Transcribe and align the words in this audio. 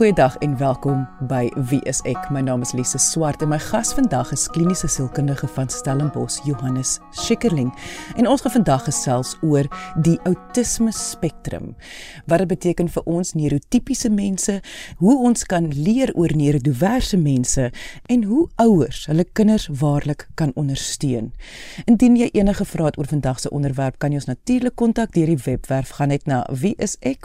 Goeiedag 0.00 0.36
en 0.36 0.56
welkom 0.56 1.08
by 1.28 1.50
Wie 1.68 1.82
is 1.84 1.98
ek? 2.08 2.30
My 2.32 2.40
naam 2.40 2.62
is 2.64 2.72
Lise 2.72 2.96
Swart 2.96 3.42
en 3.44 3.50
my 3.52 3.58
gas 3.60 3.92
vandag 3.92 4.30
is 4.32 4.48
kliniese 4.48 4.88
sielkundige 4.88 5.44
van 5.52 5.68
Stellenbosch, 5.68 6.40
Johannes 6.48 7.04
Schikkerling. 7.12 7.68
En 8.16 8.24
ons 8.24 8.40
gaan 8.40 8.54
vandag 8.54 8.84
gesels 8.88 9.36
oor 9.44 9.68
die 10.00 10.16
outisme 10.24 10.88
spektrum. 10.96 11.76
Wat 12.24 12.40
dit 12.40 12.48
beteken 12.48 12.88
vir 12.88 13.04
ons 13.04 13.36
neurotipiese 13.36 14.08
mense, 14.08 14.64
hoe 15.04 15.18
ons 15.20 15.44
kan 15.44 15.68
leer 15.68 16.16
oor 16.16 16.32
neurodiverse 16.32 17.20
mense 17.20 17.68
en 18.08 18.24
hoe 18.24 18.48
ouers 18.56 19.04
hulle 19.12 19.28
kinders 19.36 19.68
waarlik 19.84 20.32
kan 20.40 20.56
ondersteun. 20.56 21.36
Indien 21.84 22.16
jy 22.16 22.32
enige 22.40 22.64
vrae 22.64 22.88
het 22.88 22.96
oor 22.96 23.12
vandag 23.12 23.44
se 23.44 23.52
onderwerp, 23.52 24.00
kan 24.00 24.16
jy 24.16 24.24
ons 24.24 24.32
natuurlik 24.32 24.80
kontak 24.80 25.12
deur 25.12 25.28
die 25.36 25.44
webwerf 25.44 26.00
gaan 26.00 26.08
net 26.16 26.24
na 26.24 26.48
wieisek.co.za. 26.48 27.20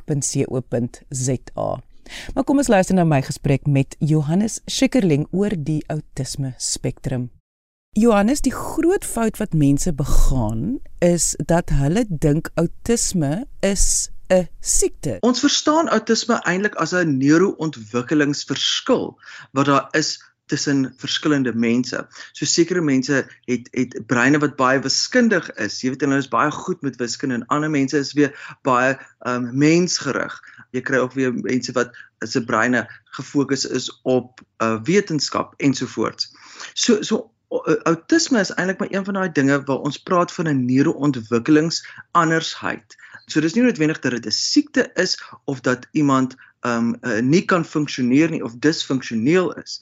Maar 2.33 2.43
kom 2.43 2.57
ons 2.57 2.67
luister 2.67 2.95
na 2.95 3.03
my 3.03 3.21
gesprek 3.21 3.65
met 3.65 3.95
Johannes 3.99 4.59
Schikkerling 4.65 5.27
oor 5.31 5.51
die 5.57 5.83
outisme 5.87 6.53
spektrum. 6.57 7.29
Johannes, 7.95 8.41
die 8.43 8.51
groot 8.51 9.05
fout 9.05 9.37
wat 9.39 9.53
mense 9.55 9.93
begaan 9.93 10.79
is 10.99 11.31
dat 11.45 11.71
hulle 11.71 12.03
dink 12.09 12.49
outisme 12.59 13.47
is 13.59 14.09
'n 14.29 14.47
siekte. 14.59 15.17
Ons 15.21 15.39
verstaan 15.39 15.89
outisme 15.89 16.41
eintlik 16.43 16.75
as 16.75 16.93
'n 16.93 17.17
neuroontwikkelingsverskil 17.17 19.19
wat 19.51 19.65
daar 19.65 19.87
is 19.91 20.19
tussen 20.45 20.93
verskillende 20.97 21.53
mense. 21.53 22.07
So 22.33 22.45
sekere 22.45 22.81
mense 22.81 23.27
het 23.45 23.67
het 23.71 24.07
breine 24.07 24.39
wat 24.39 24.55
baie 24.55 24.79
wiskundig 24.79 25.49
is. 25.61 25.81
Jy 25.81 25.89
weet 25.93 26.01
hulle 26.05 26.17
is 26.21 26.31
baie 26.31 26.51
goed 26.51 26.81
met 26.85 26.99
wiskunde 27.01 27.35
en 27.39 27.47
ander 27.53 27.69
mense 27.69 27.97
is 27.97 28.13
weer 28.13 28.31
baie 28.67 28.97
um 29.27 29.57
mensgerig. 29.57 30.39
Jy 30.71 30.81
kry 30.81 30.97
ook 31.03 31.13
weer 31.17 31.33
mense 31.33 31.71
wat 31.77 31.89
se 32.25 32.43
breine 32.43 32.87
gefokus 33.17 33.65
is 33.65 33.99
op 34.03 34.41
uh, 34.63 34.77
wetenskap 34.83 35.53
ensovoorts. 35.57 36.35
So 36.73 37.01
so 37.01 37.31
autisme 37.83 38.39
is 38.39 38.53
eintlik 38.53 38.79
maar 38.79 38.91
een 38.91 39.05
van 39.05 39.13
daai 39.13 39.31
dinge 39.31 39.63
waar 39.63 39.79
ons 39.87 39.97
praat 39.97 40.31
van 40.31 40.47
'n 40.47 40.65
neuroontwikkelingsandersheid. 40.65 42.95
So 43.25 43.41
dis 43.41 43.53
nie 43.53 43.63
noodwendig 43.63 43.99
dat 43.99 44.11
dit 44.11 44.25
'n 44.25 44.31
siekte 44.31 44.91
is 44.93 45.23
of 45.45 45.61
dat 45.61 45.87
iemand 45.91 46.35
um 46.65 46.95
uh, 47.01 47.19
nie 47.21 47.43
kan 47.45 47.65
funksioneer 47.65 48.31
nie 48.33 48.43
of 48.43 48.57
disfunksioneel 48.63 49.53
is. 49.61 49.79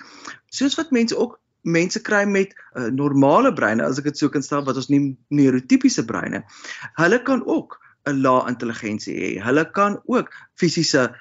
Soos 0.51 0.75
wat 0.79 0.91
mense 0.91 1.17
ook 1.17 1.39
mense 1.63 2.01
kry 2.03 2.25
met 2.27 2.51
uh, 2.75 2.89
normale 2.91 3.53
breine 3.55 3.85
as 3.85 3.99
ek 4.01 4.11
dit 4.11 4.19
sou 4.19 4.29
kan 4.31 4.43
stel 4.43 4.65
wat 4.67 4.79
ons 4.79 4.89
nie 4.91 5.15
neurotipiese 5.31 6.03
breine. 6.05 6.43
Hulle 6.99 7.21
kan 7.23 7.45
ook 7.45 7.79
'n 8.07 8.19
lae 8.21 8.47
intelligensie 8.51 9.15
hê. 9.15 9.29
Hulle 9.43 9.63
kan 9.71 10.01
ook 10.11 10.33
fisiese 10.59 11.13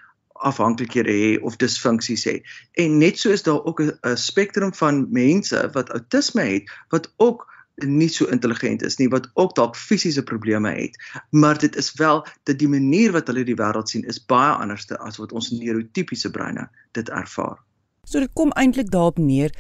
afhanklikhede 0.43 1.15
hê 1.15 1.39
of 1.47 1.57
disfunksies 1.57 2.27
hê. 2.27 2.41
En 2.75 2.99
net 2.99 3.19
so 3.19 3.31
is 3.31 3.43
daar 3.43 3.63
ook 3.65 3.81
'n 3.83 4.17
spektrum 4.17 4.75
van 4.75 5.07
mense 5.11 5.71
wat 5.73 5.91
outisme 5.91 6.43
het 6.43 6.71
wat 6.91 7.13
ook 7.17 7.47
nie 7.77 8.09
so 8.09 8.27
intelligent 8.27 8.83
is 8.83 8.99
nie 8.99 9.09
wat 9.09 9.29
ook 9.35 9.55
dalk 9.57 9.77
fisiese 9.77 10.23
probleme 10.23 10.71
het 10.77 10.97
maar 11.31 11.59
dit 11.59 11.77
is 11.77 11.93
wel 11.97 12.27
dat 12.45 12.59
die 12.59 12.69
manier 12.69 13.13
wat 13.13 13.27
hulle 13.27 13.45
die 13.49 13.57
wêreld 13.57 13.89
sien 13.89 14.05
is 14.05 14.21
baie 14.21 14.53
anderste 14.53 14.99
as 14.99 15.17
wat 15.17 15.33
ons 15.33 15.51
neurotipiese 15.51 16.31
breine 16.31 16.69
dit 16.93 17.09
ervaar. 17.09 17.59
So 18.05 18.21
dit 18.21 18.33
kom 18.35 18.53
eintlik 18.53 18.91
daarop 18.91 19.19
neer 19.19 19.55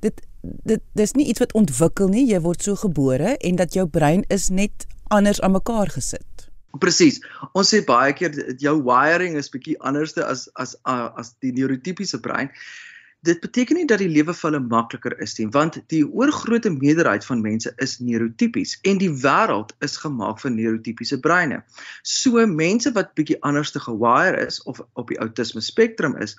dit 0.00 0.24
dit 0.64 0.82
dis 0.94 1.12
nie 1.18 1.26
iets 1.28 1.42
wat 1.42 1.52
ontwikkel 1.58 2.08
nie 2.08 2.24
jy 2.30 2.40
word 2.40 2.62
so 2.62 2.78
gebore 2.78 3.36
en 3.36 3.56
dat 3.58 3.74
jou 3.74 3.86
brein 3.86 4.24
is 4.28 4.48
net 4.48 4.86
anders 5.08 5.40
aan 5.40 5.56
mekaar 5.56 5.90
gesit. 5.90 6.48
Presies. 6.78 7.18
Ons 7.56 7.72
sê 7.72 7.80
baie 7.84 8.12
keer 8.14 8.36
jou 8.60 8.76
wiring 8.86 9.36
is 9.40 9.50
bietjie 9.50 9.78
anderste 9.80 10.24
as 10.24 10.46
as 10.54 10.76
as 10.86 11.34
die 11.42 11.52
neurotipiese 11.56 12.20
brein 12.22 12.52
dit 13.26 13.40
beteken 13.40 13.76
nie 13.76 13.86
dat 13.86 13.98
die 13.98 14.10
lewe 14.10 14.32
vir 14.34 14.50
hulle 14.50 14.60
makliker 14.62 15.14
is 15.24 15.34
nie, 15.38 15.48
want 15.54 15.80
die 15.92 16.04
oorgrootste 16.06 16.70
meerderheid 16.70 17.24
van 17.26 17.42
mense 17.42 17.72
is 17.82 17.98
neurotipies 17.98 18.76
en 18.86 19.00
die 19.02 19.10
wêreld 19.24 19.74
is 19.84 19.98
gemaak 19.98 20.40
van 20.44 20.54
neurotipiese 20.54 21.18
breine. 21.24 21.62
So 22.02 22.46
mense 22.46 22.92
wat 22.94 23.14
bietjie 23.18 23.40
anders 23.42 23.74
te 23.74 23.82
gewire 23.82 24.46
is 24.46 24.62
of 24.70 24.80
op 24.94 25.10
die 25.10 25.18
outisme 25.20 25.62
spektrum 25.64 26.16
is, 26.22 26.36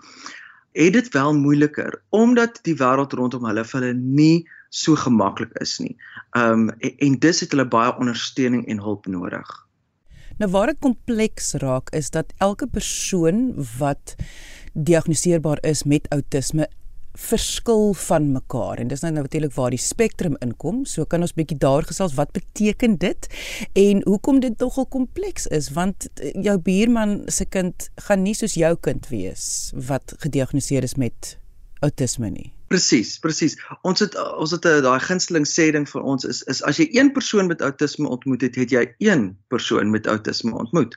het 0.77 0.93
dit 0.93 1.13
wel 1.13 1.33
moeiliker 1.35 2.01
omdat 2.15 2.61
die 2.63 2.77
wêreld 2.79 3.13
rondom 3.17 3.47
hulle 3.49 3.65
vir 3.65 3.81
hulle 3.81 3.93
nie 3.99 4.47
so 4.69 4.95
gemaklik 4.95 5.51
is 5.59 5.79
nie. 5.83 5.95
Um 6.37 6.69
en, 6.69 6.93
en 6.97 7.17
dis 7.19 7.43
het 7.43 7.51
hulle 7.55 7.67
baie 7.67 7.95
ondersteuning 7.97 8.67
en 8.69 8.79
hulp 8.79 9.09
nodig. 9.09 9.49
Nou 10.39 10.51
waar 10.51 10.71
dit 10.71 10.79
kompleks 10.79 11.53
raak 11.59 11.89
is 11.91 12.13
dat 12.15 12.31
elke 12.37 12.67
persoon 12.67 13.49
wat 13.79 14.15
diagnoseerbaar 14.73 15.57
is 15.67 15.83
met 15.83 16.07
outisme 16.09 16.69
verskil 17.17 17.93
van 17.93 18.31
mekaar 18.31 18.79
en 18.79 18.91
dis 18.91 19.01
nou 19.01 19.11
natuurlik 19.15 19.53
waar 19.55 19.73
die 19.73 19.81
spektrum 19.81 20.37
inkom. 20.45 20.83
So 20.85 21.05
kan 21.05 21.25
ons 21.25 21.33
bietjie 21.37 21.57
daar 21.57 21.87
gesels 21.87 22.15
wat 22.19 22.31
beteken 22.35 22.97
dit 23.01 23.27
en 23.73 24.03
hoekom 24.05 24.39
dit 24.43 24.59
nogal 24.59 24.85
kompleks 24.85 25.47
is 25.47 25.71
want 25.77 26.09
jou 26.33 26.57
buurman 26.57 27.21
se 27.27 27.45
kind 27.45 27.89
gaan 28.07 28.23
nie 28.23 28.35
soos 28.37 28.57
jou 28.59 28.75
kind 28.77 29.09
wees 29.09 29.73
wat 29.73 30.15
gediagnoseer 30.23 30.83
is 30.83 30.95
met 30.95 31.37
outisme 31.81 32.29
nie. 32.29 32.58
Presies, 32.69 33.15
presies. 33.17 33.55
Ons 33.81 34.03
het 34.03 34.13
ons 34.37 34.51
het 34.53 34.65
eh, 34.69 34.77
daai 34.85 34.99
gunsteling 35.01 35.45
sê 35.49 35.71
ding 35.73 35.87
vir 35.89 36.03
ons 36.05 36.25
is 36.29 36.43
is 36.53 36.59
as 36.69 36.77
jy 36.77 36.85
een 36.93 37.09
persoon 37.15 37.49
met 37.49 37.63
outisme 37.65 38.05
ontmoet 38.05 38.45
het, 38.45 38.59
het 38.61 38.73
jy 38.75 38.83
een 39.01 39.23
persoon 39.49 39.89
met 39.89 40.07
outisme 40.07 40.53
ontmoet. 40.53 40.93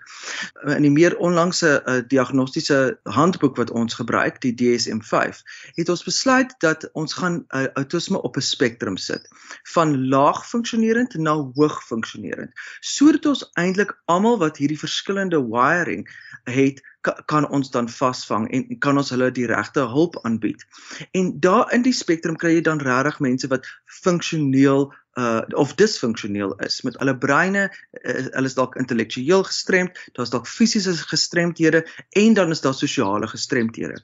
In 0.69 0.85
die 0.85 0.93
meer 0.93 1.17
onlangse 1.17 1.71
uh, 1.81 1.95
diagnostiese 2.13 2.99
handboek 3.17 3.57
wat 3.57 3.73
ons 3.73 3.97
gebruik, 3.97 4.43
die 4.45 4.53
DSM-5, 4.53 5.41
het 5.81 5.89
ons 5.89 6.05
besluit 6.05 6.53
dat 6.61 6.85
ons 6.93 7.17
gaan 7.17 7.41
uh, 7.57 7.65
outisme 7.81 8.21
op 8.21 8.37
'n 8.37 8.45
spektrum 8.45 9.01
sit 9.01 9.29
van 9.73 9.97
laag 10.13 10.45
funksionerend 10.49 11.17
na 11.17 11.35
hoog 11.57 11.81
funksionerend, 11.89 12.53
sodat 12.81 13.27
ons 13.27 13.49
eintlik 13.57 13.97
almal 14.13 14.39
wat 14.45 14.61
hierdie 14.61 14.81
verskillende 14.81 15.41
wiring 15.41 16.05
het 16.45 16.85
kan 17.03 17.49
ons 17.49 17.71
dan 17.71 17.89
vasvang 17.89 18.51
en 18.51 18.79
kan 18.79 18.97
ons 18.97 19.11
hulle 19.11 19.31
die 19.35 19.47
regte 19.51 19.81
hulp 19.91 20.19
aanbied. 20.23 20.63
En 21.11 21.33
daar 21.41 21.62
in 21.71 21.83
die 21.83 21.95
spektrum 21.97 22.37
kry 22.37 22.57
jy 22.57 22.65
dan 22.67 22.81
regtig 22.81 23.21
mense 23.21 23.49
wat 23.53 23.67
funksioneel 24.03 24.91
uh 25.15 25.41
of 25.49 25.75
disfunksioneel 25.75 26.55
is. 26.65 26.81
Met 26.83 26.97
hulle 26.97 27.13
breine 27.19 27.67
uh, 27.69 28.13
hulle 28.33 28.49
is 28.49 28.55
dalk 28.57 28.79
intellektueel 28.81 29.43
gestremd 29.45 29.99
daar's 30.17 30.33
dalk 30.33 30.47
fisiese 30.49 30.95
gestremdhede 31.11 31.83
en 32.17 32.35
dan 32.35 32.51
is 32.51 32.61
daar 32.65 32.75
sosiale 32.75 33.29
gestremdhede. 33.29 34.01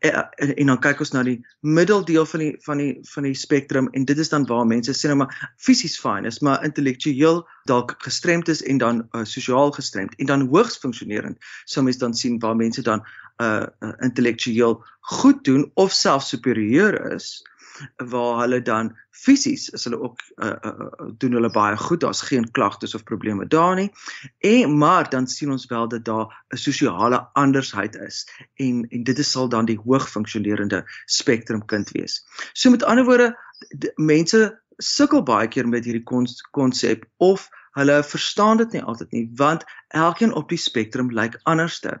Uh, 0.00 0.22
en, 0.36 0.54
en 0.54 0.66
dan 0.66 0.78
kyk 0.78 1.02
ons 1.02 1.10
na 1.16 1.24
die 1.26 1.40
middeldeel 1.60 2.26
van 2.26 2.44
die 2.44 2.52
van 2.62 2.78
die 2.78 2.92
van 3.10 3.26
die 3.26 3.34
spektrum 3.34 3.90
en 3.90 4.06
dit 4.06 4.18
is 4.18 4.30
dan 4.30 4.46
waar 4.46 4.66
mense 4.66 4.94
sê 4.94 5.10
nou 5.10 5.24
maar 5.24 5.34
fisies 5.58 5.98
fyn 5.98 6.30
is 6.30 6.38
maar 6.38 6.62
intellektueel 6.64 7.42
dalk 7.66 7.96
gestremd 8.06 8.48
is 8.48 8.62
en 8.62 8.78
dan 8.78 9.02
uh, 9.10 9.24
sosiaal 9.26 9.74
gestremd 9.74 10.14
en 10.22 10.30
dan 10.30 10.46
hoogs 10.54 10.78
funksionerend 10.78 11.42
sou 11.64 11.82
mens 11.82 11.98
dan 11.98 12.14
sien 12.14 12.38
waar 12.38 12.56
mense 12.56 12.82
dan 12.82 13.02
uh, 13.42 13.66
intellektueel 13.98 14.84
goed 15.00 15.44
doen 15.44 15.70
of 15.74 15.92
self 15.92 16.22
superieur 16.22 17.12
is 17.12 17.42
waar 17.96 18.40
hulle 18.40 18.62
dan 18.62 18.92
fisies 19.10 19.68
is 19.70 19.84
hulle 19.84 20.00
ook 20.00 20.20
uh, 20.36 20.52
uh, 20.62 21.08
doen 21.18 21.32
hulle 21.32 21.50
baie 21.50 21.76
goed. 21.76 22.00
Daar's 22.00 22.20
geen 22.20 22.50
klagtes 22.50 22.94
of 22.94 23.02
probleme 23.02 23.46
daar 23.46 23.74
nie. 23.74 23.90
En 24.38 24.78
maar 24.78 25.10
dan 25.10 25.26
sien 25.26 25.50
ons 25.50 25.66
wel 25.66 25.88
dat 25.88 26.04
daar 26.04 26.44
'n 26.48 26.56
sosiale 26.56 27.28
andersheid 27.32 27.96
is 27.96 28.28
en 28.54 28.86
en 28.88 29.02
dit 29.02 29.18
is 29.18 29.30
sal 29.30 29.48
dan 29.48 29.64
die 29.64 29.80
hoog 29.84 30.10
funksionerende 30.10 30.84
spektrum 31.04 31.64
kind 31.64 31.90
wees. 31.90 32.26
So 32.52 32.70
met 32.70 32.84
ander 32.84 33.04
woorde 33.04 33.38
mense 33.94 34.62
sukkel 34.76 35.22
baie 35.22 35.48
keer 35.48 35.68
met 35.68 35.84
hierdie 35.84 36.34
konsep 36.50 37.04
of 37.16 37.48
hulle 37.74 38.02
verstaan 38.06 38.60
dit 38.60 38.72
nie 38.76 38.82
altyd 38.82 39.14
nie 39.16 39.24
want 39.38 39.64
elkeen 39.88 40.34
op 40.34 40.48
die 40.50 40.60
spektrum 40.60 41.10
lyk 41.14 41.38
anderste. 41.50 42.00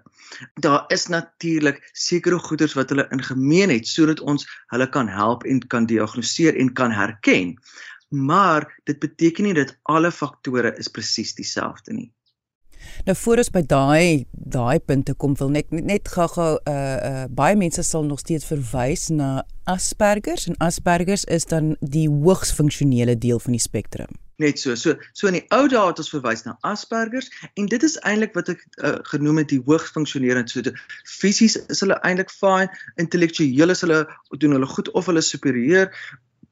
Daar 0.62 0.84
is 0.94 1.06
natuurlik 1.06 1.80
sekere 1.92 2.38
goeders 2.38 2.74
wat 2.78 2.94
hulle 2.94 3.06
in 3.10 3.22
gemeen 3.22 3.70
het 3.74 3.88
sodat 3.88 4.20
ons 4.20 4.46
hulle 4.72 4.88
kan 4.88 5.08
help 5.08 5.44
en 5.44 5.62
kan 5.66 5.86
diagnoseer 5.90 6.56
en 6.56 6.72
kan 6.72 6.94
herken. 6.94 7.56
Maar 8.08 8.68
dit 8.84 8.98
beteken 8.98 9.44
nie 9.44 9.54
dat 9.54 9.76
alle 9.82 10.12
faktore 10.12 10.76
is 10.78 10.88
presies 10.88 11.34
dieselfde 11.34 11.92
nie. 11.92 12.12
Nou 13.04 13.16
voor 13.16 13.40
ons 13.42 13.50
by 13.50 13.62
daai 13.66 14.26
daai 14.30 14.78
punte 14.78 15.14
kom 15.14 15.34
wil 15.40 15.50
net 15.50 15.70
net 15.72 16.08
gou-gou 16.12 16.50
uh 16.68 16.74
uh 16.74 17.24
baie 17.30 17.56
mense 17.56 17.82
sal 17.82 18.04
nog 18.04 18.20
steeds 18.20 18.46
verwys 18.46 19.08
na 19.08 19.46
Asperger 19.64 20.38
en 20.46 20.60
Asperger 20.60 21.24
is 21.32 21.48
dan 21.48 21.74
die 21.80 22.06
hoogs 22.08 22.52
funksionele 22.52 23.16
deel 23.18 23.40
van 23.40 23.56
die 23.56 23.64
spektrum 23.64 24.12
net 24.42 24.58
so. 24.58 24.74
So 24.74 24.94
so 25.12 25.28
in 25.30 25.38
die 25.38 25.44
ou 25.54 25.66
dae 25.70 25.86
het 25.88 26.00
ons 26.02 26.12
verwys 26.12 26.44
na 26.46 26.56
Aspergers 26.66 27.30
en 27.54 27.68
dit 27.70 27.82
is 27.86 27.96
eintlik 28.02 28.34
wat 28.38 28.50
ek 28.54 28.62
uh, 28.82 28.96
genoem 29.10 29.42
het 29.42 29.50
die 29.52 29.62
hoogs 29.66 29.92
funksionerend. 29.94 30.50
So 30.50 30.62
fisies 31.08 31.56
is 31.68 31.82
hulle 31.84 31.98
eintlik 32.02 32.32
fyn, 32.34 32.72
intellektueel 33.00 33.74
is 33.74 33.84
hulle 33.86 34.04
doen 34.38 34.56
hulle 34.56 34.70
goed 34.70 34.90
of 34.94 35.10
hulle 35.10 35.22
superieur, 35.24 35.90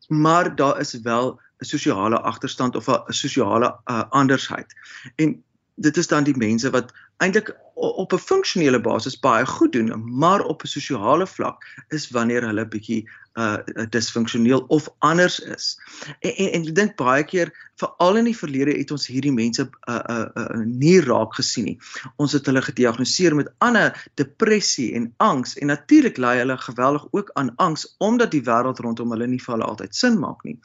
maar 0.08 0.54
daar 0.56 0.80
is 0.80 0.94
wel 1.02 1.38
'n 1.62 1.64
sosiale 1.64 2.18
agterstand 2.18 2.76
of 2.76 2.88
'n 2.88 3.12
sosiale 3.12 3.74
uh, 3.86 4.04
andersheid. 4.10 4.74
En 5.16 5.42
dit 5.74 5.96
is 5.96 6.06
dan 6.06 6.24
die 6.24 6.36
mense 6.36 6.70
wat 6.70 6.92
eintlik 7.22 7.52
op 7.74 8.12
'n 8.12 8.18
funksionele 8.18 8.80
basis 8.80 9.18
baie 9.18 9.46
goed 9.46 9.72
doen, 9.72 10.18
maar 10.18 10.40
op 10.40 10.62
'n 10.62 10.66
sosiale 10.66 11.26
vlak 11.26 11.64
is 11.88 12.10
wanneer 12.10 12.46
hulle 12.46 12.68
bietjie 12.68 13.08
uh 13.34 13.56
disfunksioneel 13.88 14.64
of 14.68 14.88
anders 14.98 15.40
is. 15.40 15.80
En 16.20 16.36
en, 16.36 16.52
en 16.52 16.66
ek 16.66 16.74
dink 16.74 16.96
baie 16.96 17.24
keer 17.24 17.52
veral 17.80 18.16
in 18.16 18.24
die 18.28 18.36
verlede 18.36 18.74
het 18.76 18.90
ons 18.90 19.06
hierdie 19.06 19.32
mense 19.32 19.64
uh 19.88 20.00
uh, 20.14 20.26
uh 20.36 20.64
nie 20.64 21.00
raak 21.00 21.34
gesien 21.34 21.64
nie. 21.64 21.78
Ons 22.16 22.32
het 22.32 22.46
hulle 22.46 22.62
gediagnoseer 22.62 23.34
met 23.34 23.48
ander 23.58 23.96
depressie 24.14 24.92
en 24.94 25.14
angs 25.16 25.56
en 25.58 25.66
natuurlik 25.66 26.16
lei 26.16 26.38
hulle 26.38 26.58
geweldig 26.58 27.06
ook 27.10 27.30
aan 27.32 27.54
angs 27.56 27.94
omdat 27.98 28.30
die 28.30 28.44
wêreld 28.44 28.78
rondom 28.78 29.10
hulle 29.10 29.26
nie 29.26 29.40
vir 29.40 29.54
hulle 29.54 29.70
altyd 29.70 29.94
sin 29.94 30.18
maak 30.18 30.44
nie. 30.44 30.58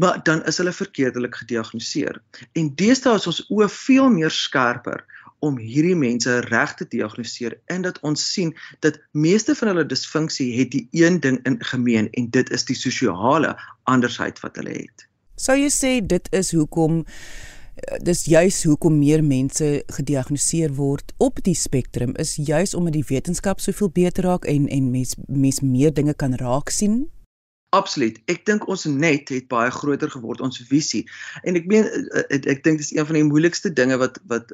Maar 0.00 0.22
dan 0.22 0.44
is 0.44 0.56
hulle 0.56 0.72
verkeerdelik 0.72 1.34
gediagnoseer. 1.34 2.22
En 2.52 2.74
deesdae 2.74 3.14
is 3.14 3.26
ons 3.26 3.40
oë 3.52 3.68
veel 3.68 4.08
meer 4.10 4.30
skerper 4.32 5.04
om 5.40 5.58
hierdie 5.58 5.96
mense 5.96 6.40
reg 6.48 6.74
te 6.78 6.86
diagnoseer 6.88 7.56
en 7.72 7.84
dat 7.86 8.00
ons 8.06 8.24
sien 8.32 8.52
dat 8.84 8.98
meeste 9.12 9.54
van 9.54 9.72
hulle 9.72 9.86
disfunksie 9.88 10.50
het 10.58 10.72
die 10.74 10.86
een 10.96 11.20
ding 11.20 11.40
in 11.48 11.56
gemeen 11.72 12.10
en 12.10 12.30
dit 12.30 12.50
is 12.50 12.64
die 12.68 12.76
sosiale 12.76 13.54
andersheid 13.90 14.40
wat 14.44 14.60
hulle 14.60 14.76
het. 14.82 15.06
Sou 15.40 15.56
jy 15.56 15.70
sê 15.72 15.92
dit 16.04 16.28
is 16.36 16.52
hoekom 16.52 17.04
dis 18.04 18.24
juis 18.28 18.58
hoekom 18.68 18.98
meer 18.98 19.22
mense 19.24 19.68
gediagnoseer 19.96 20.74
word 20.76 21.14
op 21.16 21.40
die 21.44 21.56
spektrum 21.56 22.12
is 22.20 22.34
juis 22.36 22.74
omdat 22.74 22.98
die 22.98 23.06
wetenskap 23.08 23.60
soveel 23.60 23.88
beter 23.94 24.28
raak 24.28 24.44
en 24.44 24.68
en 24.68 24.90
mens 24.90 25.16
mens 25.26 25.62
meer 25.64 25.94
dinge 25.94 26.14
kan 26.14 26.36
raak 26.36 26.70
sien 26.74 27.06
Absoluut. 27.70 28.16
Ek 28.26 28.42
dink 28.48 28.66
ons 28.66 28.84
net 28.90 29.30
het 29.30 29.46
baie 29.50 29.70
groter 29.70 30.10
geword 30.10 30.40
ons 30.42 30.58
visie. 30.66 31.04
En 31.46 31.54
ek 31.58 31.68
meen 31.70 31.86
ek, 31.86 32.32
ek, 32.36 32.48
ek 32.56 32.64
dink 32.66 32.82
dis 32.82 32.90
een 32.96 33.06
van 33.06 33.18
die 33.20 33.26
moeilikste 33.28 33.70
dinge 33.70 33.98
wat 34.00 34.18
wat 34.30 34.50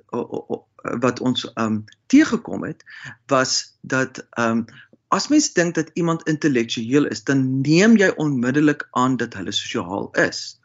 wat 1.02 1.22
ons 1.24 1.46
um 1.56 1.80
teëgekom 2.12 2.66
het 2.68 2.84
was 3.32 3.54
dat 3.80 4.20
um 4.42 4.66
as 5.14 5.30
mens 5.32 5.48
dink 5.56 5.74
dat 5.78 5.90
iemand 5.94 6.26
intellektueel 6.28 7.06
is, 7.08 7.22
dan 7.24 7.62
neem 7.62 7.96
jy 7.96 8.10
onmiddellik 8.20 8.84
aan 8.98 9.16
dat 9.16 9.36
hulle 9.38 9.54
sosiaal 9.54 10.10
is. 10.20 10.58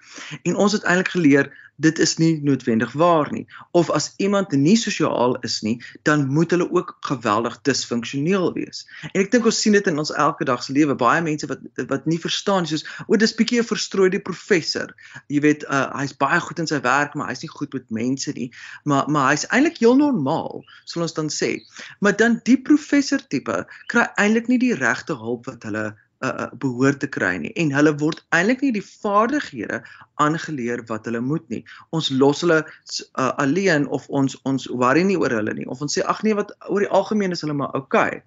En 0.43 0.57
ons 0.59 0.73
het 0.75 0.83
eintlik 0.83 1.13
geleer 1.15 1.51
dit 1.81 1.99
is 1.99 2.15
nie 2.21 2.31
noodwendig 2.45 2.91
waar 2.97 3.31
nie. 3.33 3.45
Of 3.71 3.89
as 3.89 4.11
iemand 4.21 4.51
nie 4.51 4.77
sosiaal 4.77 5.37
is 5.47 5.59
nie, 5.65 5.77
dan 6.07 6.27
moet 6.27 6.53
hulle 6.53 6.67
ook 6.71 6.95
geweldig 7.07 7.57
disfunksioneel 7.67 8.51
wees. 8.53 8.83
En 9.11 9.23
ek 9.23 9.31
dink 9.33 9.47
ons 9.49 9.61
sien 9.61 9.75
dit 9.75 9.87
in 9.89 10.01
ons 10.01 10.13
elke 10.13 10.45
dag 10.47 10.63
se 10.63 10.75
lewe. 10.75 10.95
Baie 10.95 11.23
mense 11.25 11.49
wat 11.49 11.63
wat 11.89 12.05
nie 12.09 12.19
verstaan 12.21 12.67
soos 12.69 12.85
o, 13.07 13.17
dis 13.17 13.35
bietjie 13.37 13.61
'n 13.61 13.67
verstrooide 13.67 14.21
professor. 14.21 14.93
Jy 15.27 15.41
weet, 15.47 15.65
uh, 15.69 15.89
hy's 15.97 16.13
baie 16.13 16.39
goed 16.39 16.59
in 16.59 16.69
sy 16.69 16.81
werk, 16.85 17.15
maar 17.15 17.31
hy's 17.31 17.41
nie 17.41 17.51
goed 17.51 17.73
met 17.73 17.89
mense 17.89 18.31
nie. 18.37 18.51
Maar 18.85 19.09
maar 19.09 19.31
hy's 19.33 19.47
eintlik 19.49 19.81
heel 19.81 19.97
normaal, 19.97 20.63
sal 20.85 21.07
ons 21.07 21.17
dan 21.17 21.29
sê. 21.29 21.57
Maar 21.99 22.15
dan 22.17 22.39
die 22.43 22.57
professor 22.61 23.19
tipe 23.27 23.65
kry 23.87 24.07
eintlik 24.15 24.47
nie 24.47 24.61
die 24.61 24.75
regte 24.75 25.17
hulp 25.17 25.45
wat 25.49 25.63
hulle 25.63 25.95
uh, 26.21 26.47
behoort 26.61 26.99
te 27.01 27.09
kry 27.09 27.33
nie 27.41 27.51
en 27.61 27.71
hulle 27.75 27.93
word 28.01 28.21
eintlik 28.35 28.63
nie 28.65 28.73
die 28.77 28.85
vaardighede 28.85 29.81
aangeleer 30.21 30.83
wat 30.89 31.07
hulle 31.09 31.21
moet 31.25 31.47
nie. 31.53 31.61
Ons 31.95 32.11
los 32.13 32.43
hulle 32.45 32.59
uh, 32.61 33.31
alleen 33.41 33.87
of 33.87 34.07
ons 34.09 34.37
ons 34.49 34.67
worry 34.69 35.03
nie 35.07 35.17
oor 35.19 35.33
hulle 35.33 35.55
nie 35.57 35.67
of 35.69 35.81
ons 35.81 35.97
sê 35.97 36.05
ag 36.13 36.21
nee 36.25 36.37
wat 36.37 36.53
oor 36.69 36.85
die 36.85 36.91
algemeen 37.01 37.33
is 37.35 37.41
hulle 37.45 37.57
maar 37.57 37.73
okay. 37.77 38.21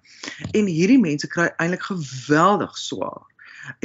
En 0.53 0.67
hierdie 0.71 0.99
mense 1.01 1.29
kry 1.31 1.47
eintlik 1.55 1.87
geweldig 1.87 2.75
swaar. 2.79 3.23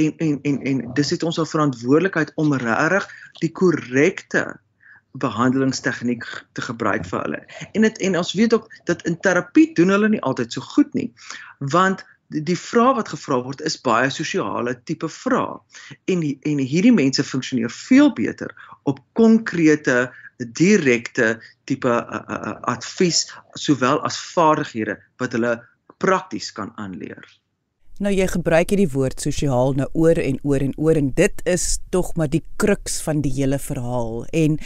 En 0.01 0.13
en 0.19 0.41
en 0.49 0.59
en 0.73 0.83
dis 0.99 1.15
het 1.15 1.23
ons 1.23 1.39
al 1.39 1.49
verantwoordelikheid 1.49 2.35
om 2.41 2.53
regtig 2.55 3.07
die 3.41 3.53
korrekte 3.63 4.49
behandelingstegniek 5.19 6.25
te 6.55 6.63
gebruik 6.63 7.07
vir 7.09 7.23
hulle. 7.25 7.41
En 7.75 7.87
dit 7.87 7.99
en 8.07 8.19
ons 8.21 8.33
weet 8.39 8.55
ook 8.55 8.69
dat 8.87 9.03
in 9.09 9.19
terapie 9.21 9.71
doen 9.75 9.91
hulle 9.91 10.09
nie 10.09 10.23
altyd 10.23 10.53
so 10.53 10.61
goed 10.75 10.95
nie. 10.95 11.09
Want 11.59 12.05
die, 12.31 12.43
die 12.53 12.59
vraag 12.59 13.01
wat 13.01 13.13
gevra 13.13 13.41
word 13.45 13.63
is 13.67 13.79
baie 13.83 14.11
sosiale 14.15 14.77
tipe 14.89 15.11
vrae. 15.11 15.59
En 16.11 16.25
en 16.25 16.63
hierdie 16.73 16.95
mense 16.95 17.25
funksioneer 17.27 17.73
veel 17.75 18.13
beter 18.17 18.55
op 18.89 19.03
konkrete 19.19 20.11
direkte 20.57 21.35
tipe 21.69 21.91
uh, 21.91 22.21
uh, 22.21 22.55
advies 22.73 23.27
sowel 23.59 24.01
as 24.07 24.17
vaardighede 24.33 24.97
wat 25.21 25.37
hulle 25.37 25.59
prakties 26.01 26.49
kan 26.57 26.73
aanleer. 26.81 27.27
Nou 28.01 28.13
jy 28.15 28.25
gebruik 28.33 28.71
hierdie 28.73 28.89
woord 28.95 29.21
sosiaal 29.21 29.75
nou 29.77 29.89
oor 29.93 30.17
en 30.17 30.39
oor 30.49 30.63
en 30.65 30.73
oor 30.81 30.97
en 30.97 31.11
dit 31.17 31.43
is 31.45 31.67
tog 31.93 32.15
maar 32.17 32.31
die 32.33 32.45
kruks 32.57 32.97
van 33.05 33.21
die 33.21 33.33
hele 33.37 33.59
verhaal 33.61 34.25
en 34.33 34.57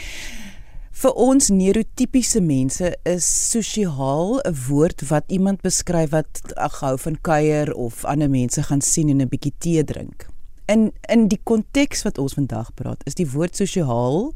Vir 0.95 1.11
ons 1.19 1.49
neurotipiese 1.51 2.39
mense 2.39 2.87
is 3.11 3.25
sosiaal 3.27 4.37
'n 4.39 4.55
woord 4.67 5.01
wat 5.09 5.25
iemand 5.27 5.59
beskryf 5.61 6.11
wat 6.11 6.39
ag 6.55 6.79
hou 6.79 6.95
van 6.97 7.17
kuier 7.21 7.73
of 7.73 8.05
ander 8.05 8.29
mense 8.29 8.63
gaan 8.63 8.81
sien 8.81 9.09
en 9.09 9.21
'n 9.21 9.27
bietjie 9.27 9.51
tee 9.59 9.83
drink. 9.83 10.27
In 10.67 10.93
in 11.09 11.27
die 11.27 11.39
konteks 11.43 12.03
wat 12.03 12.17
ons 12.17 12.33
vandag 12.33 12.73
praat, 12.73 13.03
is 13.05 13.13
die 13.13 13.27
woord 13.27 13.55
sosiaal 13.55 14.33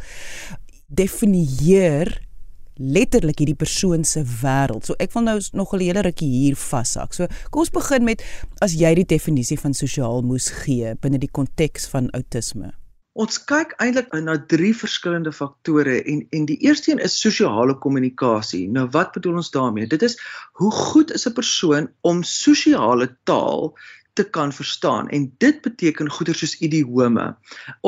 definieer 0.87 2.27
letterlik 2.75 3.39
hierdie 3.39 3.55
persoon 3.55 4.03
se 4.03 4.23
wêreld. 4.23 4.85
So 4.85 4.95
ek 4.99 5.13
wil 5.13 5.23
nou 5.23 5.39
nog 5.53 5.73
'n 5.73 5.79
hele 5.79 6.01
rukkie 6.01 6.29
hier 6.29 6.55
vashak. 6.55 7.13
So 7.13 7.27
kom 7.49 7.61
ons 7.61 7.69
begin 7.69 8.03
met 8.03 8.23
as 8.59 8.73
jy 8.73 8.95
die 8.95 9.05
definisie 9.05 9.59
van 9.59 9.73
sosiaal 9.73 10.21
moes 10.21 10.49
gee 10.49 10.95
binne 10.95 11.19
die 11.19 11.31
konteks 11.31 11.87
van 11.87 12.09
outisme. 12.11 12.73
Ons 13.19 13.35
kyk 13.51 13.73
eintlik 13.83 14.13
na 14.23 14.37
drie 14.51 14.71
verskillende 14.81 15.31
faktore 15.35 15.97
en 16.11 16.21
en 16.37 16.45
die 16.47 16.55
eerste 16.63 16.93
een 16.93 17.01
is 17.03 17.17
sosiale 17.19 17.75
kommunikasie. 17.85 18.61
Nou 18.71 18.85
wat 18.93 19.11
bedoel 19.17 19.41
ons 19.41 19.51
daarmee? 19.51 19.89
Dit 19.91 20.05
is 20.07 20.15
hoe 20.61 20.71
goed 20.71 21.11
is 21.17 21.27
'n 21.27 21.35
persoon 21.39 21.89
om 22.11 22.23
sosiale 22.23 23.09
taal 23.23 23.73
te 24.19 24.25
kan 24.35 24.51
verstaan 24.53 25.07
en 25.15 25.27
dit 25.43 25.61
beteken 25.63 26.09
goeder 26.11 26.35
soos 26.35 26.57
idiome 26.65 27.27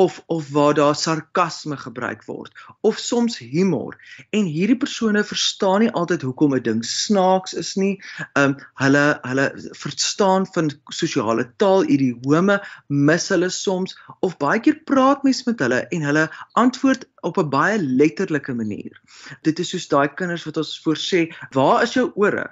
of 0.00 0.22
of 0.26 0.48
waar 0.56 0.74
daar 0.78 0.96
sarkasme 0.96 1.76
gebruik 1.76 2.24
word 2.28 2.62
of 2.80 2.98
soms 2.98 3.36
humor 3.38 3.98
en 4.30 4.48
hierdie 4.48 4.78
persone 4.84 5.24
verstaan 5.32 5.84
nie 5.84 5.90
altyd 6.00 6.24
hoekom 6.28 6.54
'n 6.56 6.62
ding 6.68 6.80
snaaks 6.84 7.52
is 7.64 7.74
nie. 7.76 7.94
Um 8.42 8.56
hulle 8.80 9.04
hulle 9.28 9.46
verstaan 9.82 10.48
van 10.54 10.72
sosiale 11.00 11.44
taal 11.64 11.84
idiome 11.96 12.58
mis 12.88 13.28
hulle 13.34 13.50
soms 13.50 13.96
of 14.20 14.38
baie 14.46 14.60
keer 14.60 14.80
praat 14.92 15.28
mens 15.28 15.44
met 15.50 15.60
hulle 15.66 15.82
en 15.98 16.08
hulle 16.08 16.24
antwoord 16.64 17.04
op 17.28 17.38
'n 17.38 17.52
baie 17.58 17.78
letterlike 17.82 18.54
manier. 18.54 19.00
Dit 19.42 19.58
is 19.58 19.76
soos 19.76 19.88
daai 19.88 20.08
kinders 20.08 20.48
wat 20.48 20.56
ons 20.56 20.80
voorsê, 20.86 21.28
"Waar 21.52 21.82
is 21.82 21.94
jou 21.94 22.10
ore?" 22.14 22.48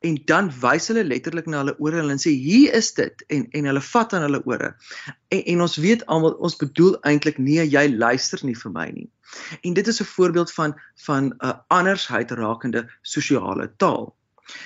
En 0.00 0.18
dan 0.24 0.50
wys 0.60 0.88
hulle 0.90 1.04
letterlik 1.04 1.46
na 1.46 1.62
hulle 1.62 1.76
ore 1.82 2.02
en 2.02 2.20
sê 2.20 2.32
hier 2.36 2.74
is 2.76 2.92
dit 2.98 3.24
en 3.32 3.46
en 3.58 3.68
hulle 3.70 3.82
vat 3.88 4.12
aan 4.14 4.26
hulle 4.26 4.42
ore. 4.44 4.74
En 5.34 5.42
en 5.54 5.64
ons 5.66 5.76
weet 5.76 6.04
almal 6.06 6.36
ons 6.48 6.58
bedoel 6.62 6.98
eintlik 7.10 7.38
nee 7.38 7.64
jy 7.64 7.86
luister 7.94 8.44
nie 8.44 8.56
vir 8.58 8.72
my 8.72 8.86
nie. 8.90 9.08
En 9.62 9.74
dit 9.74 9.86
is 9.86 10.00
'n 10.00 10.10
voorbeeld 10.12 10.52
van 10.52 10.76
van 11.06 11.24
'n 11.24 11.34
uh, 11.40 11.54
andersheid 11.68 12.30
rakende 12.30 12.86
sosiale 13.02 13.72
taal. 13.76 14.14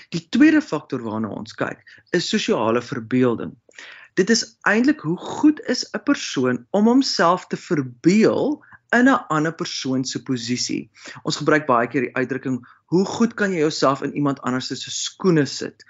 Die 0.09 0.27
tweede 0.29 0.61
faktor 0.61 1.03
waarna 1.03 1.29
ons 1.29 1.55
kyk 1.55 1.85
is 2.11 2.29
sosiale 2.29 2.83
verbeelding. 2.83 3.57
Dit 4.15 4.31
is 4.31 4.59
eintlik 4.69 5.01
hoe 5.01 5.17
goed 5.17 5.61
is 5.61 5.87
'n 5.93 6.03
persoon 6.05 6.67
om 6.71 6.85
homself 6.85 7.47
te 7.47 7.57
verbeel 7.57 8.65
in 8.93 9.09
'n 9.09 9.25
ander 9.29 9.53
persoon 9.53 10.05
se 10.05 10.23
posisie. 10.23 10.91
Ons 11.23 11.37
gebruik 11.37 11.67
baie 11.67 11.87
keer 11.87 12.09
die 12.09 12.17
uitdrukking 12.17 12.59
hoe 12.91 13.05
goed 13.05 13.35
kan 13.35 13.53
jy 13.53 13.63
jouself 13.63 14.03
in 14.03 14.15
iemand 14.15 14.41
anders 14.43 14.67
se 14.67 14.91
skoene 14.91 15.47
sit? 15.47 15.85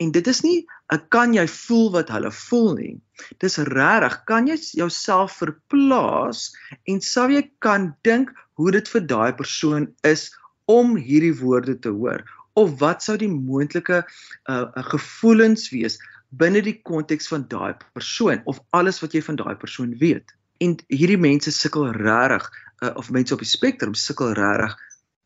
En 0.00 0.10
dit 0.10 0.26
is 0.26 0.40
nie 0.42 0.66
'n 0.92 1.02
kan 1.08 1.34
jy 1.34 1.46
voel 1.46 1.90
wat 1.92 2.08
hulle 2.08 2.30
voel 2.32 2.74
nie. 2.74 3.00
Dis 3.38 3.56
regtig, 3.56 4.24
kan 4.24 4.46
jy 4.46 4.56
jouself 4.56 5.36
verplaas 5.42 6.56
en 6.86 7.00
sou 7.00 7.28
jy 7.28 7.50
kan 7.58 7.94
dink 8.02 8.32
hoe 8.56 8.70
dit 8.70 8.88
vir 8.88 9.00
daai 9.00 9.32
persoon 9.32 9.92
is 10.02 10.30
om 10.64 10.96
hierdie 10.96 11.36
woorde 11.40 11.78
te 11.78 11.88
hoor 11.88 12.24
of 12.54 12.78
wat 12.80 13.02
sou 13.02 13.16
die 13.16 13.28
moontlike 13.28 14.00
uh, 14.02 14.66
uh 14.76 14.84
gevoelens 14.92 15.70
wees 15.70 15.98
binne 16.30 16.62
die 16.62 16.80
konteks 16.82 17.28
van 17.28 17.46
daai 17.48 17.74
persoon 17.92 18.42
of 18.44 18.60
alles 18.70 19.00
wat 19.02 19.14
jy 19.14 19.22
van 19.22 19.36
daai 19.36 19.54
persoon 19.54 19.96
weet? 19.98 20.34
En 20.60 20.76
hierdie 20.92 21.20
mense 21.20 21.52
sukkel 21.54 21.90
regtig 21.96 22.48
uh, 22.84 22.92
of 23.00 23.10
mense 23.10 23.34
op 23.34 23.44
die 23.44 23.48
spektrum 23.48 23.94
sukkel 23.96 24.34
regtig 24.36 24.76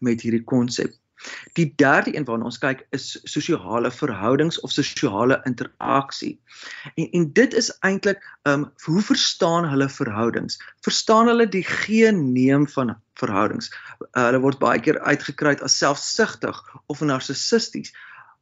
met 0.05 0.23
hierdie 0.23 0.45
konsep. 0.45 0.95
Die 1.57 1.73
derde 1.81 2.13
een 2.17 2.27
waarna 2.29 2.49
ons 2.51 2.59
kyk 2.61 2.83
is 2.97 3.07
sosiale 3.31 3.91
verhoudings 3.95 4.59
of 4.67 4.75
sosiale 4.75 5.39
interaksie. 5.49 6.35
En 6.95 7.09
en 7.21 7.29
dit 7.39 7.55
is 7.61 7.71
eintlik 7.87 8.21
um, 8.51 8.67
hoe 8.85 9.03
verstaan 9.03 9.69
hulle 9.71 9.89
verhoudings? 9.89 10.59
Verstaan 10.85 11.31
hulle 11.33 11.49
die 11.49 11.65
geen 11.65 12.33
neem 12.33 12.67
van 12.69 12.97
verhoudings? 13.21 13.71
Uh, 14.13 14.27
hulle 14.27 14.43
word 14.45 14.61
baie 14.61 14.83
keer 14.83 15.01
uitgekry 15.01 15.57
as 15.65 15.79
selfsugtig 15.81 16.61
of 16.87 17.01
narcissisties. 17.01 17.95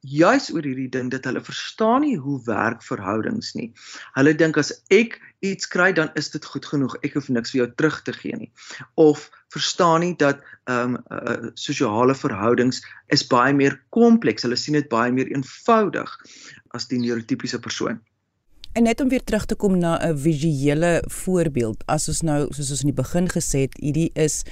Juis 0.03 0.49
oor 0.51 0.67
hierdie 0.67 0.91
ding 0.91 1.11
dat 1.11 1.25
hulle 1.29 1.41
verstaan 1.45 2.03
nie 2.03 2.17
hoe 2.19 2.41
werk 2.47 2.83
verhoudings 2.83 3.53
nie. 3.55 3.71
Hulle 4.17 4.35
dink 4.35 4.59
as 4.59 4.73
ek 4.91 5.21
iets 5.47 5.69
kry 5.71 5.93
dan 5.95 6.11
is 6.19 6.31
dit 6.35 6.45
goed 6.45 6.67
genoeg. 6.67 6.97
Ek 7.07 7.15
hoef 7.19 7.31
niks 7.31 7.55
vir 7.55 7.63
jou 7.63 7.69
terug 7.79 8.01
te 8.07 8.15
gee 8.17 8.37
nie. 8.39 8.51
Of 8.99 9.29
verstaan 9.55 10.03
nie 10.03 10.15
dat 10.19 10.43
ehm 10.71 10.97
um, 10.97 10.99
uh, 11.11 11.53
sosiale 11.55 12.15
verhoudings 12.19 12.83
is 13.15 13.27
baie 13.27 13.55
meer 13.55 13.79
kompleks. 13.95 14.43
Hulle 14.47 14.59
sien 14.59 14.79
dit 14.79 14.89
baie 14.91 15.13
meer 15.13 15.31
eenvoudig 15.31 16.19
as 16.75 16.89
die 16.91 16.99
neurotipiese 16.99 17.61
persoon. 17.63 18.03
En 18.73 18.87
net 18.89 19.01
om 19.01 19.09
weer 19.09 19.25
terug 19.25 19.45
te 19.45 19.55
kom 19.55 19.79
na 19.79 19.99
'n 20.01 20.17
visuele 20.19 21.05
voorbeeld, 21.07 21.83
as 21.87 22.09
ons 22.09 22.21
nou 22.21 22.47
soos 22.55 22.71
ons 22.71 22.81
in 22.81 22.87
die 22.87 23.03
begin 23.03 23.29
gesê 23.29 23.59
het, 23.69 23.77
hierdie 23.77 24.11
is 24.15 24.45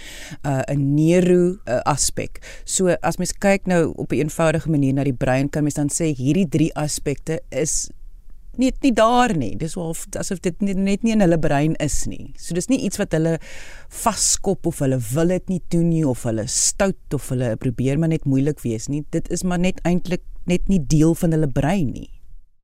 'n 0.44 0.48
uh, 0.48 0.76
neuro 0.76 1.56
uh, 1.64 1.80
aspek. 1.88 2.60
So 2.64 2.88
as 3.00 3.16
mens 3.16 3.32
kyk 3.32 3.66
nou 3.66 3.92
op 3.96 4.12
'n 4.12 4.16
eenvoudige 4.16 4.70
manier 4.70 4.92
na 4.92 5.04
die 5.04 5.16
brein, 5.16 5.48
kan 5.48 5.62
mens 5.62 5.74
dan 5.74 5.88
sê 5.88 6.12
hierdie 6.14 6.48
drie 6.48 6.74
aspekte 6.74 7.40
is 7.48 7.90
net 8.56 8.82
nie 8.82 8.92
daar 8.92 9.36
nie. 9.36 9.56
Dis 9.56 9.76
of 9.76 10.06
asof 10.18 10.40
dit 10.40 10.60
net, 10.60 10.76
net 10.76 11.02
nie 11.02 11.12
in 11.12 11.20
hulle 11.20 11.38
brein 11.38 11.74
is 11.74 12.04
nie. 12.06 12.32
So 12.36 12.54
dis 12.54 12.68
nie 12.68 12.80
iets 12.84 12.96
wat 12.96 13.12
hulle 13.12 13.38
vaskop 13.88 14.66
of 14.66 14.78
hulle 14.78 15.00
wil 15.14 15.28
dit 15.28 15.48
nie 15.48 15.62
doen 15.68 15.88
nie 15.88 16.06
of 16.06 16.22
hulle 16.22 16.46
stout 16.46 17.14
of 17.14 17.28
hulle 17.28 17.56
probeer 17.56 17.98
maar 17.98 18.08
net 18.08 18.24
moeilik 18.24 18.60
wees 18.60 18.88
nie. 18.88 19.04
Dit 19.10 19.30
is 19.30 19.42
maar 19.42 19.58
net 19.58 19.80
eintlik 19.82 20.20
net 20.44 20.68
nie 20.68 20.86
deel 20.86 21.14
van 21.14 21.32
hulle 21.32 21.48
brein 21.48 21.92
nie. 21.92 22.19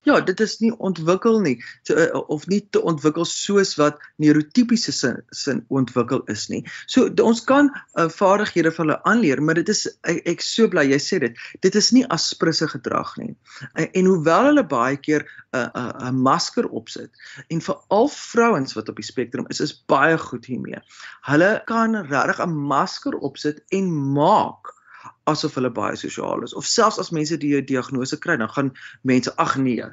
Ja, 0.06 0.20
dit 0.22 0.38
is 0.40 0.60
nie 0.62 0.70
ontwikkel 0.86 1.40
nie 1.42 1.56
te, 1.82 1.94
eh, 1.98 2.20
of 2.30 2.44
nie 2.46 2.60
te 2.70 2.78
ontwikkel 2.78 3.24
soos 3.26 3.74
wat 3.80 3.98
neurotipiese 4.22 4.92
sin, 4.94 5.16
sin 5.34 5.64
ontwikkel 5.68 6.22
is 6.30 6.44
nie. 6.52 6.60
So 6.86 7.10
ons 7.24 7.42
kan 7.48 7.72
uh, 7.74 8.06
vaardighede 8.14 8.70
van 8.76 8.86
hulle 8.86 8.98
aanleer, 9.02 9.42
maar 9.42 9.58
dit 9.58 9.72
is 9.72 9.82
ek, 10.06 10.20
ek 10.36 10.44
so 10.46 10.70
bly 10.70 10.84
jy 10.92 11.00
sê 11.02 11.18
dit. 11.24 11.42
Dit 11.66 11.74
is 11.74 11.90
nie 11.96 12.04
asprisse 12.14 12.68
gedrag 12.70 13.16
nie. 13.18 13.32
En, 13.74 13.88
en 13.88 14.12
hoewel 14.12 14.52
hulle 14.52 14.66
baie 14.70 15.00
keer 15.02 15.26
'n 15.26 15.58
uh, 15.58 15.66
'n 15.66 15.90
uh, 15.90 16.12
'n 16.12 16.22
masker 16.22 16.70
opsit 16.70 17.10
en 17.50 17.66
veral 17.66 18.08
vrouens 18.14 18.78
wat 18.78 18.88
op 18.88 19.02
die 19.02 19.10
spektrum 19.10 19.50
is, 19.50 19.60
is 19.60 19.74
baie 19.90 20.14
goed 20.18 20.46
hiermee. 20.46 20.78
Hulle 21.26 21.50
kan 21.66 21.98
regtig 22.06 22.46
'n 22.46 22.54
masker 22.70 23.18
opsit 23.18 23.58
en 23.74 23.90
maak 24.14 24.75
asof 25.26 25.54
hulle 25.58 25.70
baie 25.70 25.96
sosiaal 25.96 26.42
is. 26.46 26.54
Of 26.54 26.66
selfs 26.66 26.98
as 27.02 27.12
mense 27.14 27.38
die 27.42 27.62
diagnose 27.64 28.18
kry 28.18 28.36
dan 28.36 28.52
gaan 28.56 28.72
mense 29.02 29.34
ag 29.36 29.56
nee 29.56 29.84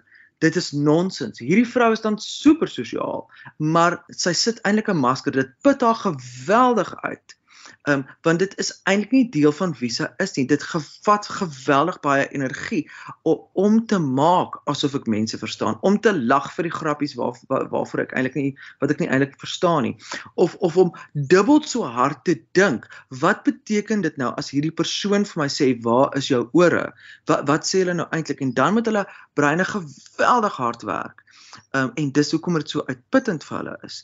dit 0.43 0.55
is 0.59 0.71
nonsens. 0.71 1.39
Hierdie 1.39 1.67
vrou 1.67 1.91
is 1.95 2.03
dan 2.03 2.17
super 2.19 2.67
sosiaal 2.67 3.25
maar 3.57 4.01
sy 4.09 4.33
sit 4.33 4.59
eintlik 4.67 4.89
'n 4.91 4.99
masker. 4.99 5.31
Dit 5.31 5.53
put 5.61 5.81
haar 5.81 5.95
geweldig 5.95 6.95
uit 7.03 7.37
Ehm 7.83 7.97
um, 7.97 8.05
want 8.21 8.39
dit 8.39 8.53
is 8.57 8.69
eintlik 8.83 9.11
nie 9.11 9.29
deel 9.29 9.51
van 9.51 9.75
visa 9.75 10.09
is 10.23 10.35
nie. 10.35 10.45
Dit 10.47 10.63
gevat 10.63 11.27
geweldig 11.27 11.99
baie 12.03 12.27
energie 12.31 12.83
om, 13.21 13.41
om 13.53 13.79
te 13.87 13.99
maak 13.99 14.59
asof 14.71 14.95
ek 14.99 15.09
mense 15.11 15.37
verstaan, 15.37 15.77
om 15.81 15.99
te 15.99 16.13
lag 16.15 16.47
vir 16.55 16.69
die 16.69 16.73
grappies 16.75 17.15
waar, 17.19 17.35
waar 17.51 17.67
waarvoor 17.71 18.05
ek 18.05 18.15
eintlik 18.15 18.37
nie 18.39 18.51
wat 18.83 18.93
ek 18.95 19.03
nie 19.03 19.09
eintlik 19.09 19.35
verstaan 19.41 19.87
nie. 19.87 19.95
Of 20.35 20.55
of 20.59 20.77
om 20.77 20.93
dubbel 21.13 21.63
so 21.67 21.83
hard 21.83 22.23
te 22.27 22.37
dink. 22.59 22.87
Wat 23.23 23.43
beteken 23.47 24.03
dit 24.05 24.17
nou 24.21 24.31
as 24.39 24.53
hierdie 24.55 24.75
persoon 24.75 25.27
vir 25.27 25.43
my 25.43 25.49
sê, 25.51 25.73
"Waar 25.83 26.15
is 26.17 26.27
jou 26.31 26.47
ore?" 26.53 26.93
Wat 27.27 27.47
wat 27.47 27.67
sê 27.67 27.83
hulle 27.83 27.99
nou 27.99 28.07
eintlik? 28.11 28.41
En 28.41 28.53
dan 28.53 28.73
moet 28.73 28.85
hulle 28.85 29.05
breine 29.33 29.65
geweldig 29.65 30.55
hard 30.55 30.81
werk 30.83 31.22
um, 31.71 31.91
en 31.95 32.11
dis 32.11 32.31
hoekom 32.31 32.57
dit 32.59 32.69
so 32.69 32.83
uitputtend 32.87 33.43
vir 33.47 33.57
hulle 33.57 33.77
is. 33.87 34.01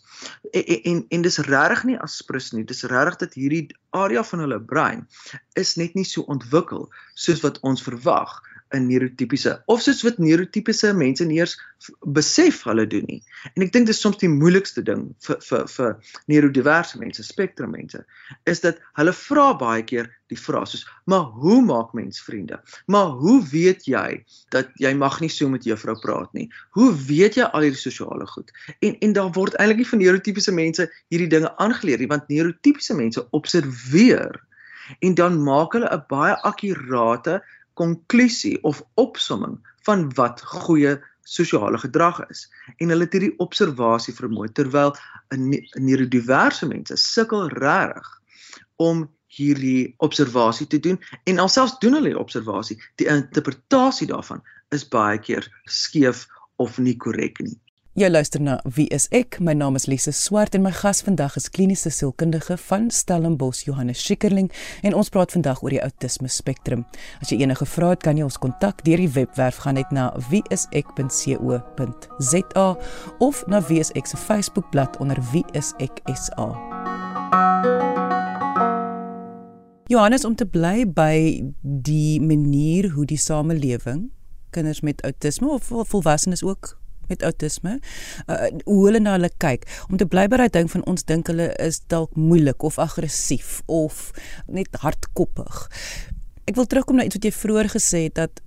En 0.52 0.64
en, 0.66 0.82
en, 0.92 1.04
en 1.18 1.26
dis 1.28 1.40
regtig 1.50 1.84
nie 1.90 2.00
asprus 2.00 2.52
nie. 2.56 2.66
Dis 2.68 2.84
regtig 2.84 3.20
dat 3.24 3.38
hierdie 3.40 3.66
area 3.96 4.24
van 4.24 4.46
hulle 4.46 4.60
brein 4.62 5.08
is 5.60 5.76
net 5.82 5.96
nie 5.98 6.06
so 6.08 6.26
ontwikkel 6.32 6.90
soos 7.16 7.42
wat 7.46 7.60
ons 7.66 7.84
verwag 7.86 8.40
'n 8.76 8.86
neurotipiese 8.86 9.64
of 9.66 9.82
soos 9.82 10.02
wat 10.06 10.20
neurotipiese 10.22 10.92
mense 10.94 11.26
nie 11.26 11.40
eers 11.40 11.56
besef 12.18 12.62
hulle 12.68 12.86
doen 12.88 13.06
nie. 13.08 13.20
En 13.56 13.64
ek 13.66 13.72
dink 13.74 13.88
dit 13.90 13.96
is 13.96 14.02
soms 14.02 14.20
die 14.22 14.30
moeilikste 14.30 14.84
ding 14.86 15.08
vir 15.26 15.40
vir 15.48 15.66
vir 15.74 15.96
neurodiverse 16.32 17.00
mense, 17.02 17.24
spektrum 17.26 17.74
mense, 17.74 18.04
is 18.46 18.62
dat 18.66 18.82
hulle 19.00 19.14
vra 19.16 19.48
baie 19.58 19.84
keer 19.92 20.10
die 20.30 20.38
vraag 20.38 20.68
soos: 20.70 20.86
"Maar 21.10 21.26
hoe 21.42 21.62
maak 21.66 21.94
mens 21.98 22.22
vriende? 22.22 22.60
Maar 22.86 23.16
hoe 23.22 23.40
weet 23.52 23.88
jy 23.90 24.24
dat 24.54 24.70
jy 24.78 24.94
mag 24.94 25.20
nie 25.22 25.32
so 25.34 25.50
met 25.50 25.66
juffrou 25.66 25.98
praat 26.04 26.34
nie? 26.34 26.50
Hoe 26.78 26.92
weet 26.94 27.40
jy 27.42 27.48
al 27.50 27.66
hierdie 27.66 27.86
sosiale 27.86 28.28
goed?" 28.28 28.52
En 28.82 28.98
en 29.00 29.14
daar 29.14 29.32
word 29.34 29.58
eintlik 29.58 29.82
nie 29.82 29.90
van 29.94 30.00
neurotipiese 30.00 30.54
mense 30.54 30.92
hierdie 31.10 31.32
dinge 31.32 31.58
aangeleer 31.58 32.00
nie, 32.00 32.12
want 32.12 32.30
neurotipiese 32.30 32.94
mense 32.94 33.26
observeer 33.32 34.38
en 35.00 35.14
dan 35.14 35.44
maak 35.44 35.74
hulle 35.74 35.90
'n 35.90 36.06
baie 36.10 36.36
akkurate 36.50 37.42
konklusie 37.80 38.58
of 38.68 38.82
opsomming 39.00 39.58
van 39.88 40.08
wat 40.18 40.42
goeie 40.54 40.98
sosiale 41.30 41.78
gedrag 41.78 42.20
is. 42.30 42.48
En 42.78 42.92
hulle 42.92 43.06
het 43.06 43.16
hierdie 43.16 43.36
observasie 43.46 44.16
vermoë 44.18 44.52
terwyl 44.58 44.96
'n 45.36 45.54
neurodiverse 45.88 46.68
mense 46.68 46.98
sukkel 46.98 47.48
reg 47.64 48.12
om 48.76 49.08
hierdie 49.28 49.94
observasie 49.98 50.68
te 50.68 50.80
doen. 50.80 51.00
En 51.24 51.40
alselfs 51.40 51.80
doen 51.80 51.94
hulle 52.00 52.14
die 52.14 52.24
observasie 52.26 52.78
die 52.96 53.08
interpretasie 53.08 54.08
daarvan 54.08 54.44
is 54.76 54.88
baie 54.88 55.20
keer 55.20 55.48
skeef 55.66 56.28
of 56.58 56.78
nie 56.78 56.98
korrek 56.98 57.40
nie 57.40 57.60
Jy 58.00 58.08
luister 58.08 58.40
na 58.40 58.54
Wie 58.64 58.88
is 58.96 59.10
ek? 59.12 59.42
My 59.44 59.52
naam 59.52 59.76
is 59.76 59.84
Lise 59.92 60.14
Swart 60.16 60.54
en 60.56 60.62
my 60.64 60.72
gas 60.72 61.02
vandag 61.04 61.36
is 61.36 61.50
kliniese 61.52 61.92
sielkundige 61.92 62.56
van 62.70 62.88
Stellenbosch 62.96 63.66
Johannes 63.68 64.00
Schikkerling 64.00 64.48
en 64.88 64.96
ons 64.96 65.12
praat 65.12 65.36
vandag 65.36 65.60
oor 65.60 65.76
die 65.76 65.84
outisme 65.84 66.32
spektrum. 66.32 66.86
As 67.20 67.28
jy 67.28 67.44
enige 67.44 67.68
vrae 67.68 67.98
het, 67.98 68.00
kan 68.08 68.16
jy 68.16 68.24
ons 68.24 68.40
kontak 68.40 68.88
deur 68.88 69.04
die 69.04 69.12
webwerf 69.18 69.60
gaan 69.66 69.76
net 69.76 69.92
na 69.92 70.16
wieisek.co.za 70.30 70.78
of 73.20 73.44
na 73.52 73.60
Wie 73.68 73.84
is 73.84 73.92
ek 74.00 74.08
se 74.08 74.16
Facebookblad 74.16 74.96
onder 75.04 75.20
Wie 75.34 75.44
is 75.52 75.76
ek 75.84 76.00
SA. 76.16 76.56
Johannes 79.92 80.24
om 80.24 80.40
te 80.40 80.48
bly 80.48 80.88
by 80.88 81.44
die 81.60 82.24
manier 82.24 82.96
hoe 82.96 83.04
die 83.04 83.20
samelewing 83.20 84.16
kinders 84.56 84.88
met 84.88 85.04
outisme 85.04 85.52
of 85.52 85.68
volwassenes 85.68 86.48
ook 86.48 86.79
met 87.10 87.24
outisme 87.24 87.78
uh, 88.28 88.50
hoe 88.66 88.80
hulle 88.86 89.02
na 89.04 89.18
hulle 89.18 89.32
kyk 89.42 89.66
om 89.90 89.98
te 89.98 90.08
bly 90.10 90.28
by 90.32 90.42
daai 90.42 90.54
ding 90.60 90.72
van 90.72 90.86
ons 90.90 91.06
dink 91.10 91.32
hulle 91.32 91.50
is 91.62 91.82
dalk 91.92 92.16
moeilik 92.16 92.64
of 92.64 92.80
aggressief 92.82 93.60
of 93.66 94.10
net 94.48 94.82
hardkoppig. 94.84 95.66
Ek 96.50 96.58
wil 96.58 96.70
terugkom 96.70 97.00
na 97.00 97.06
iets 97.08 97.20
wat 97.20 97.28
jy 97.28 97.34
vroeër 97.36 97.72
gesê 97.76 98.06
het 98.08 98.18
dat 98.20 98.44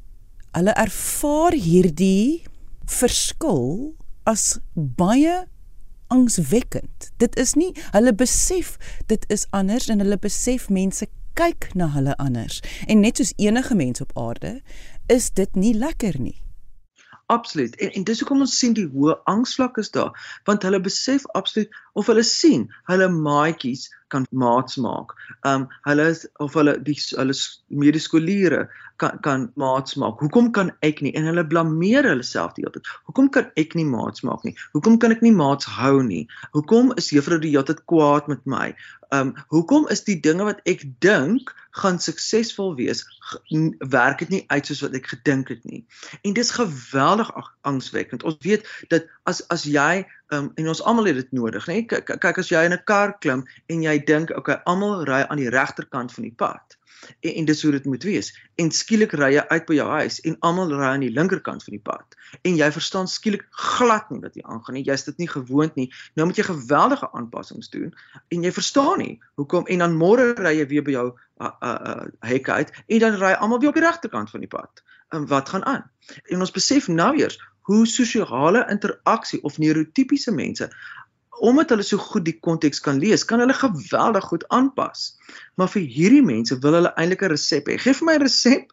hulle 0.57 0.75
ervaar 0.77 1.57
hierdie 1.57 2.45
verskil 2.91 3.95
as 4.29 4.59
baie 4.75 5.45
angswekkend. 6.13 7.11
Dit 7.23 7.37
is 7.41 7.55
nie 7.57 7.73
hulle 7.95 8.13
besef 8.15 8.77
dit 9.09 9.25
is 9.33 9.47
anders 9.51 9.89
en 9.93 10.03
hulle 10.05 10.19
besef 10.21 10.69
mense 10.69 11.09
kyk 11.39 11.71
na 11.79 11.89
hulle 11.95 12.17
anders. 12.21 12.61
En 12.87 13.01
net 13.01 13.21
soos 13.21 13.33
enige 13.41 13.75
mens 13.75 14.05
op 14.05 14.13
aarde 14.19 14.61
is 15.07 15.31
dit 15.31 15.57
nie 15.57 15.75
lekker 15.75 16.21
nie. 16.21 16.37
Absoluut. 17.27 17.77
En 17.77 17.93
en 17.93 18.05
dis 18.05 18.21
hoekom 18.21 18.41
ons 18.45 18.59
sien 18.59 18.75
die 18.77 18.89
hoë 18.95 19.15
angsvlak 19.31 19.79
is 19.83 19.91
daar, 19.95 20.13
want 20.45 20.63
hulle 20.67 20.81
besef 20.81 21.27
absoluut 21.39 21.82
of 21.95 22.09
hulle 22.11 22.25
sien 22.27 22.69
hulle 22.91 23.09
maatjies 23.13 23.89
kan 24.13 24.27
maats 24.31 24.77
maak. 24.77 25.15
Um 25.49 25.67
hulle 25.87 26.09
is, 26.13 26.25
of 26.45 26.57
hulle 26.59 26.77
die 26.85 26.97
hulle 27.17 27.37
medeskoliere 27.83 28.67
kan 29.03 29.21
kan 29.25 29.47
maats 29.61 29.97
maak. 30.01 30.21
Hoekom 30.25 30.51
kan 30.57 30.73
ek 30.89 31.01
nie? 31.05 31.15
En 31.19 31.29
hulle 31.31 31.47
blameer 31.49 32.09
hulle 32.11 32.27
self 32.27 32.57
die 32.57 32.67
hele 32.67 32.77
tyd. 32.77 32.91
Hoekom 33.09 33.31
kan 33.37 33.49
ek 33.61 33.77
nie 33.79 33.89
maats 33.89 34.25
maak 34.29 34.45
nie? 34.49 34.55
Hoekom 34.77 34.99
kan 35.03 35.17
ek 35.17 35.25
nie 35.25 35.35
maats 35.37 35.69
hou 35.79 36.03
nie? 36.07 36.27
Hoekom 36.57 36.93
is 37.01 37.13
juffrou 37.15 37.41
die 37.43 37.55
hele 37.55 37.67
tyd 37.71 37.85
kwaad 37.91 38.29
met 38.33 38.45
my? 38.57 38.71
Um 39.13 39.35
hoekom 39.53 39.89
is 39.93 40.05
die 40.09 40.21
dinge 40.25 40.47
wat 40.49 40.63
ek 40.69 40.85
dink 41.05 41.53
gaan 41.81 41.99
suksesvol 42.01 42.75
wees 42.77 43.01
werk 43.93 44.21
dit 44.21 44.33
nie 44.33 44.43
uit 44.53 44.69
soos 44.69 44.83
wat 44.85 44.97
ek 44.99 45.09
gedink 45.15 45.53
het 45.55 45.63
nie. 45.69 45.83
En 46.21 46.37
dis 46.37 46.53
geweldig 46.53 47.31
angswekkend. 47.69 48.27
Ons 48.29 48.41
weet 48.45 48.69
dat 48.93 49.09
as 49.29 49.41
as 49.55 49.65
jy 49.65 50.05
um, 50.33 50.51
en 50.55 50.69
ons 50.69 50.83
almal 50.83 51.11
het 51.11 51.21
dit 51.21 51.33
nodig, 51.33 51.67
nê? 51.71 51.83
Kyk 51.87 52.39
as 52.39 52.51
jy 52.53 52.65
in 52.67 52.73
'n 52.77 52.85
kar 52.85 53.19
klim 53.19 53.45
en 53.69 53.83
jy 53.83 53.99
dink, 54.05 54.31
okay, 54.37 54.61
almal 54.65 55.05
ry 55.05 55.23
aan 55.29 55.41
die 55.41 55.51
regterkant 55.51 56.13
van 56.13 56.25
die 56.29 56.35
pad. 56.37 56.79
En, 57.21 57.35
en 57.35 57.45
dis 57.45 57.63
hoe 57.63 57.73
dit 57.73 57.85
moet 57.85 58.03
wees. 58.03 58.31
En 58.55 58.71
skielik 58.71 59.13
ry 59.19 59.33
jy 59.35 59.45
uit 59.49 59.67
by 59.67 59.75
jou 59.75 59.89
huis 59.89 60.21
en 60.21 60.37
almal 60.41 60.71
ry 60.71 60.91
aan 60.95 61.05
die 61.05 61.11
linkerkant 61.11 61.65
van 61.65 61.75
die 61.77 61.83
pad. 61.83 62.17
En 62.43 62.57
jy 62.57 62.71
verstaan 62.73 63.09
skielik 63.09 63.47
glad 63.51 64.11
nie 64.11 64.21
wat 64.23 64.35
hier 64.35 64.47
aangaan 64.47 64.79
nie. 64.79 64.85
Jy's 64.87 65.05
dit 65.05 65.19
nie 65.19 65.29
gewoond 65.29 65.75
nie. 65.75 65.89
Nou 66.15 66.27
moet 66.27 66.39
jy 66.39 66.47
geweldige 66.47 67.11
aanpassings 67.13 67.71
doen 67.75 67.91
en 68.29 68.43
jy 68.43 68.53
verstaan 68.53 68.99
nie 68.99 69.21
hoekom 69.35 69.67
en 69.67 69.79
dan 69.79 69.99
môre 69.99 70.33
ry 70.39 70.57
jy 70.61 70.67
weer 70.67 70.87
by 70.87 70.95
jou 70.95 71.09
uh, 71.11 71.51
uh, 71.51 71.75
uh, 71.75 72.07
hek 72.21 72.49
uit 72.49 72.71
en 72.87 72.99
dan 72.99 73.19
ry 73.19 73.33
almal 73.35 73.61
weer 73.61 73.75
op 73.75 73.81
die 73.81 73.85
regterkant 73.85 74.31
van 74.31 74.41
die 74.41 74.51
pad. 74.51 74.85
En 75.13 75.27
wat 75.27 75.49
gaan 75.49 75.65
aan? 75.65 75.91
En 76.31 76.41
ons 76.41 76.51
besef 76.55 76.89
nou 76.89 77.17
eers 77.19 77.37
hoe 77.69 77.87
sosiale 77.87 78.67
interaksie 78.71 79.43
of 79.43 79.59
neurotipiese 79.59 80.35
mense 80.35 80.71
omdat 81.43 81.73
hulle 81.75 81.83
so 81.83 81.99
goed 81.99 82.23
die 82.23 82.37
konteks 82.39 82.79
kan 82.81 83.01
lees, 83.03 83.25
kan 83.27 83.41
hulle 83.43 83.55
geweldig 83.57 84.25
goed 84.31 84.45
aanpas. 84.55 85.17
Maar 85.59 85.71
vir 85.73 85.83
hierdie 85.91 86.23
mense 86.23 86.55
wil 86.63 86.77
hulle 86.79 86.93
eintlik 86.95 87.25
'n 87.27 87.33
resep 87.33 87.67
hê. 87.67 87.79
Geef 87.83 88.03
my 88.07 88.15
'n 88.15 88.23
resep 88.23 88.71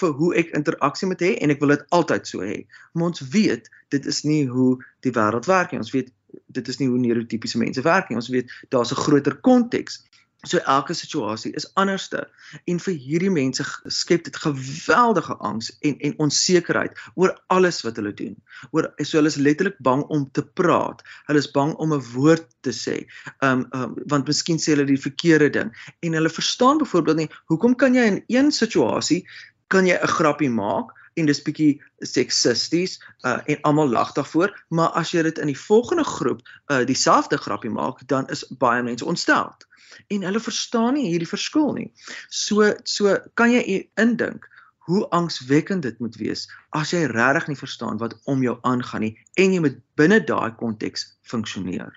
vir 0.00 0.12
hoe 0.20 0.30
ek 0.40 0.54
interaksie 0.56 1.08
moet 1.08 1.20
hê 1.20 1.34
en 1.36 1.50
ek 1.50 1.60
wil 1.60 1.74
dit 1.74 1.84
altyd 1.90 2.26
so 2.26 2.40
hê. 2.40 2.64
Maar 2.94 3.06
ons 3.12 3.20
weet 3.20 3.68
dit 3.90 4.06
is 4.06 4.22
nie 4.24 4.46
hoe 4.48 4.78
die 5.04 5.12
wêreld 5.12 5.46
werk 5.46 5.72
nie. 5.72 5.80
Ons 5.84 5.92
weet 5.92 6.08
dit 6.46 6.68
is 6.68 6.78
nie 6.78 6.88
hoe 6.88 6.98
neurotipiese 6.98 7.58
mense 7.58 7.82
werk 7.82 8.08
nie. 8.08 8.16
Ons 8.16 8.28
weet 8.28 8.48
daar's 8.68 8.92
'n 8.92 9.02
groter 9.04 9.36
konteks. 9.36 10.07
So 10.46 10.58
elke 10.58 10.94
situasie 10.94 11.50
is 11.58 11.66
anderste 11.74 12.28
en 12.70 12.78
vir 12.78 12.94
hierdie 12.94 13.30
mense 13.34 13.64
skep 13.90 14.22
dit 14.28 14.36
geweldige 14.38 15.34
angs 15.42 15.72
en 15.82 15.96
en 15.98 16.14
onsekerheid 16.26 17.00
oor 17.18 17.32
alles 17.50 17.80
wat 17.82 17.98
hulle 17.98 18.12
doen. 18.14 18.36
Oor 18.70 18.86
so 19.02 19.18
hulle 19.18 19.32
is 19.32 19.40
letterlik 19.42 19.80
bang 19.82 20.04
om 20.14 20.28
te 20.30 20.44
praat. 20.46 21.02
Hulle 21.26 21.42
is 21.42 21.50
bang 21.50 21.74
om 21.82 21.92
'n 21.92 22.04
woord 22.14 22.46
te 22.62 22.70
sê. 22.70 22.96
Um 23.42 23.66
um 23.74 23.96
want 24.06 24.30
miskien 24.30 24.62
sê 24.62 24.76
hulle 24.76 24.86
die 24.86 25.00
verkeerde 25.08 25.50
ding 25.58 25.74
en 26.06 26.14
hulle 26.20 26.30
verstaan 26.30 26.78
byvoorbeeld 26.78 27.16
nie 27.16 27.30
hoekom 27.50 27.74
kan 27.74 27.94
jy 27.94 28.06
in 28.06 28.22
een 28.28 28.52
situasie 28.52 29.26
kan 29.66 29.86
jy 29.86 29.98
'n 29.98 30.14
grappie 30.18 30.50
maak 30.50 30.94
en 31.18 31.28
dis 31.28 31.42
bietjie 31.42 31.72
seksisties 32.06 32.98
uh, 33.26 33.38
en 33.44 33.62
almal 33.68 33.90
lag 33.90 34.12
daarvoor, 34.16 34.54
maar 34.68 34.94
as 34.98 35.12
jy 35.14 35.22
dit 35.26 35.38
in 35.42 35.50
die 35.52 35.58
volgende 35.58 36.04
groep 36.04 36.44
uh, 36.46 36.84
dieselfde 36.86 37.38
grappie 37.38 37.72
maak, 37.72 38.04
dan 38.06 38.28
is 38.34 38.46
baie 38.62 38.82
mense 38.82 39.04
ontsteld 39.04 39.66
en 40.06 40.22
hulle 40.22 40.40
verstaan 40.40 40.94
nie 40.94 41.08
hierdie 41.10 41.28
verskil 41.28 41.72
nie. 41.74 41.88
So 42.30 42.72
so 42.84 43.16
kan 43.34 43.52
jy 43.52 43.88
indink 44.00 44.46
hoe 44.88 45.02
angswekkend 45.12 45.84
dit 45.84 45.98
moet 46.00 46.16
wees 46.16 46.46
as 46.76 46.94
jy 46.94 47.04
regtig 47.12 47.50
nie 47.50 47.60
verstaan 47.60 48.00
wat 48.00 48.16
om 48.24 48.42
jou 48.42 48.56
aangaan 48.68 49.04
nie 49.04 49.14
en 49.36 49.52
jy 49.52 49.60
moet 49.64 49.80
binne 50.00 50.20
daai 50.24 50.54
konteks 50.60 51.04
funksioneer. 51.28 51.92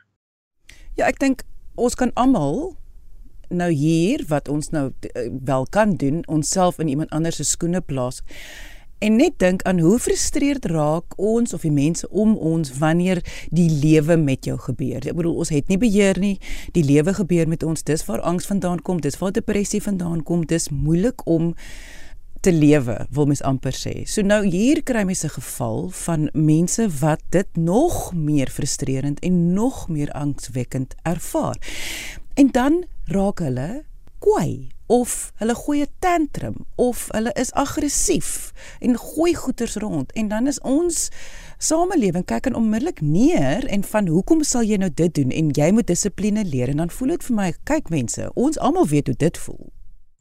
Ja, 0.99 1.07
ek 1.07 1.21
dink 1.23 1.45
ons 1.79 1.95
kan 1.95 2.11
almal 2.19 2.75
nou 3.51 3.69
hier 3.71 4.23
wat 4.27 4.47
ons 4.51 4.71
nou 4.75 4.89
eh, 5.11 5.29
wel 5.43 5.65
kan 5.71 5.95
doen, 5.99 6.21
onsself 6.27 6.79
in 6.79 6.87
iemand 6.91 7.11
anders 7.15 7.39
se 7.39 7.47
skoene 7.47 7.81
plaas 7.81 8.21
en 9.01 9.15
net 9.17 9.39
dink 9.41 9.63
aan 9.65 9.79
hoe 9.81 9.97
frustreerd 9.99 10.65
raak 10.69 11.15
ons 11.17 11.53
of 11.57 11.63
die 11.65 11.73
mense 11.73 12.05
om 12.09 12.35
ons 12.37 12.69
wanneer 12.77 13.23
die 13.49 13.69
lewe 13.69 14.17
met 14.21 14.45
jou 14.45 14.57
gebeur. 14.61 15.01
Ek 15.01 15.17
bedoel 15.17 15.39
ons 15.41 15.49
het 15.53 15.71
nie 15.71 15.79
beheer 15.81 16.19
nie. 16.21 16.35
Die 16.75 16.85
lewe 16.85 17.15
gebeur 17.17 17.49
met 17.49 17.65
ons. 17.65 17.81
Dis 17.87 18.05
waar 18.05 18.21
angs 18.21 18.45
vandaan 18.45 18.83
kom, 18.85 19.01
dis 19.01 19.17
waar 19.17 19.33
depressie 19.33 19.81
vandaan 19.81 20.21
kom. 20.23 20.45
Dis 20.45 20.69
moeilik 20.69 21.25
om 21.25 21.55
te 22.41 22.53
lewe, 22.53 22.95
wil 23.13 23.27
mens 23.29 23.43
amper 23.45 23.75
sê. 23.77 24.01
So 24.09 24.25
nou 24.25 24.41
hier 24.45 24.81
kry 24.85 25.03
mens 25.05 25.23
'n 25.25 25.33
geval 25.33 25.89
van 25.89 26.29
mense 26.33 26.89
wat 26.99 27.21
dit 27.29 27.47
nog 27.55 28.13
meer 28.13 28.49
frustrerend 28.49 29.19
en 29.19 29.53
nog 29.53 29.89
meer 29.89 30.11
angswekkend 30.11 30.95
ervaar. 31.03 31.57
En 32.33 32.47
dan 32.51 32.85
raak 33.05 33.39
hulle 33.39 33.83
kwaai 34.21 34.69
of 34.91 35.31
hulle 35.39 35.55
gooi 35.55 35.81
'n 35.81 35.93
tantrum 36.03 36.57
of 36.75 37.07
hulle 37.15 37.31
is 37.43 37.51
aggressief 37.63 38.29
en 38.79 38.97
gooi 38.97 39.33
goeters 39.35 39.75
rond. 39.75 40.11
En 40.11 40.27
dan 40.27 40.47
is 40.47 40.59
ons 40.59 41.09
samelewing 41.57 42.25
kyk 42.25 42.45
en 42.45 42.55
onmiddellik 42.55 43.01
neer 43.01 43.65
en 43.65 43.83
van 43.83 44.07
hoekom 44.07 44.43
sal 44.43 44.63
jy 44.63 44.77
nou 44.77 44.91
dit 44.93 45.13
doen 45.13 45.31
en 45.31 45.49
jy 45.49 45.71
moet 45.71 45.87
dissipline 45.87 46.45
leer? 46.45 46.69
En 46.69 46.77
dan 46.83 46.89
voel 46.89 47.15
dit 47.15 47.23
vir 47.23 47.35
my 47.35 47.53
kyk 47.63 47.89
mense 47.89 48.31
ons 48.33 48.59
almal 48.59 48.87
weet 48.87 49.07
hoe 49.07 49.15
dit 49.17 49.37
voel. 49.37 49.71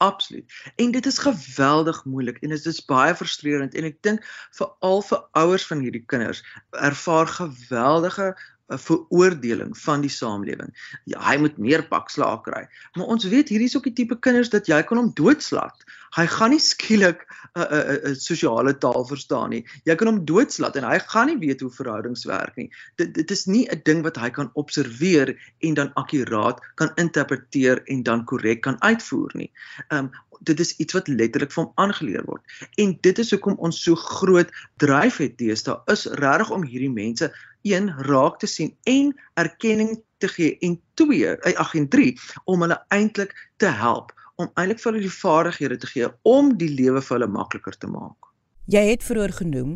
Absoluut. 0.01 0.53
En 0.77 0.91
dit 0.91 1.07
is 1.07 1.19
geweldig 1.19 2.05
moeilik 2.05 2.39
en 2.39 2.49
dit 2.49 2.67
is 2.67 2.85
baie 2.85 3.15
frustrerend 3.15 3.75
en 3.75 3.85
ek 3.85 3.99
dink 4.07 4.25
veral 4.57 5.03
vir 5.03 5.21
ouers 5.43 5.67
van 5.69 5.83
hierdie 5.85 6.05
kinders 6.09 6.41
ervaar 6.71 7.29
geweldige 7.29 8.31
veroordeling 8.79 9.79
van 9.79 10.01
die 10.05 10.11
samelewing. 10.11 10.71
Ja, 11.05 11.21
hy 11.27 11.37
moet 11.43 11.59
meer 11.59 11.83
pakslae 11.89 12.41
kry. 12.45 12.67
Maar 12.95 13.07
ons 13.07 13.25
weet 13.25 13.49
hierdie 13.49 13.69
is 13.71 13.77
ook 13.77 13.89
die 13.91 13.97
tipe 14.03 14.19
kinders 14.19 14.53
dat 14.53 14.69
jy 14.71 14.83
kan 14.87 15.01
hom 15.01 15.11
doodslat. 15.15 15.85
Hy 16.17 16.27
gaan 16.27 16.51
nie 16.51 16.63
skielik 16.63 17.27
'n 17.55 17.63
'n 17.63 17.99
'n 18.11 18.15
sosiale 18.15 18.75
taal 18.79 19.05
verstaan 19.07 19.51
nie. 19.51 19.65
Jy 19.85 19.95
kan 19.95 20.07
hom 20.07 20.25
doodslat 20.25 20.77
en 20.77 20.85
hy 20.85 20.99
gaan 20.99 21.27
nie 21.27 21.39
weet 21.39 21.61
hoe 21.61 21.71
verhoudings 21.71 22.25
werk 22.25 22.57
nie. 22.57 22.71
Dit 22.97 23.15
dit 23.15 23.31
is 23.31 23.47
nie 23.47 23.67
'n 23.71 23.83
ding 23.85 24.03
wat 24.03 24.17
hy 24.17 24.31
kan 24.31 24.51
observeer 24.55 25.37
en 25.61 25.75
dan 25.75 25.93
akkuraat 25.95 26.61
kan 26.75 26.91
interpreteer 26.97 27.83
en 27.87 28.03
dan 28.03 28.25
korrek 28.25 28.63
kan 28.63 28.83
uitvoer 28.83 29.31
nie. 29.35 29.51
Um, 29.89 30.11
dit 30.41 30.61
is 30.61 30.77
iets 30.77 30.93
wat 30.93 31.09
letterlik 31.09 31.53
van 31.53 31.65
hom 31.65 31.73
aangeleer 31.75 32.25
word. 32.25 32.43
En 32.75 32.97
dit 33.01 33.19
is 33.19 33.31
hoekom 33.31 33.59
ons 33.59 33.83
so 33.83 33.95
groot 33.95 34.51
dryf 34.77 35.21
het 35.21 35.39
deesdae 35.39 35.77
is 35.93 36.07
regtig 36.07 36.51
om 36.51 36.65
hierdie 36.65 36.93
mense 36.93 37.31
een 37.63 37.91
raak 38.09 38.39
te 38.39 38.47
sien 38.47 38.75
en 38.89 39.13
erkenning 39.35 39.99
te 40.19 40.29
gee 40.29 40.57
en 40.61 40.81
twee 40.95 41.29
eh, 41.37 41.55
ag 41.57 41.75
en 41.75 41.89
drie 41.89 42.15
om 42.45 42.61
hulle 42.61 42.79
eintlik 42.89 43.35
te 43.57 43.67
help 43.67 44.13
om 44.41 44.51
eintlik 44.55 44.81
vir 44.81 44.93
hulle 44.93 45.07
die 45.07 45.19
vaardighede 45.21 45.79
te 45.81 45.93
gee 45.93 46.11
om 46.29 46.53
die 46.61 46.71
lewe 46.73 47.03
vir 47.05 47.19
hulle 47.19 47.31
makliker 47.31 47.77
te 47.77 47.89
maak. 47.91 48.31
Jy 48.71 48.85
het 48.93 49.05
vroeër 49.05 49.35
genoem 49.43 49.75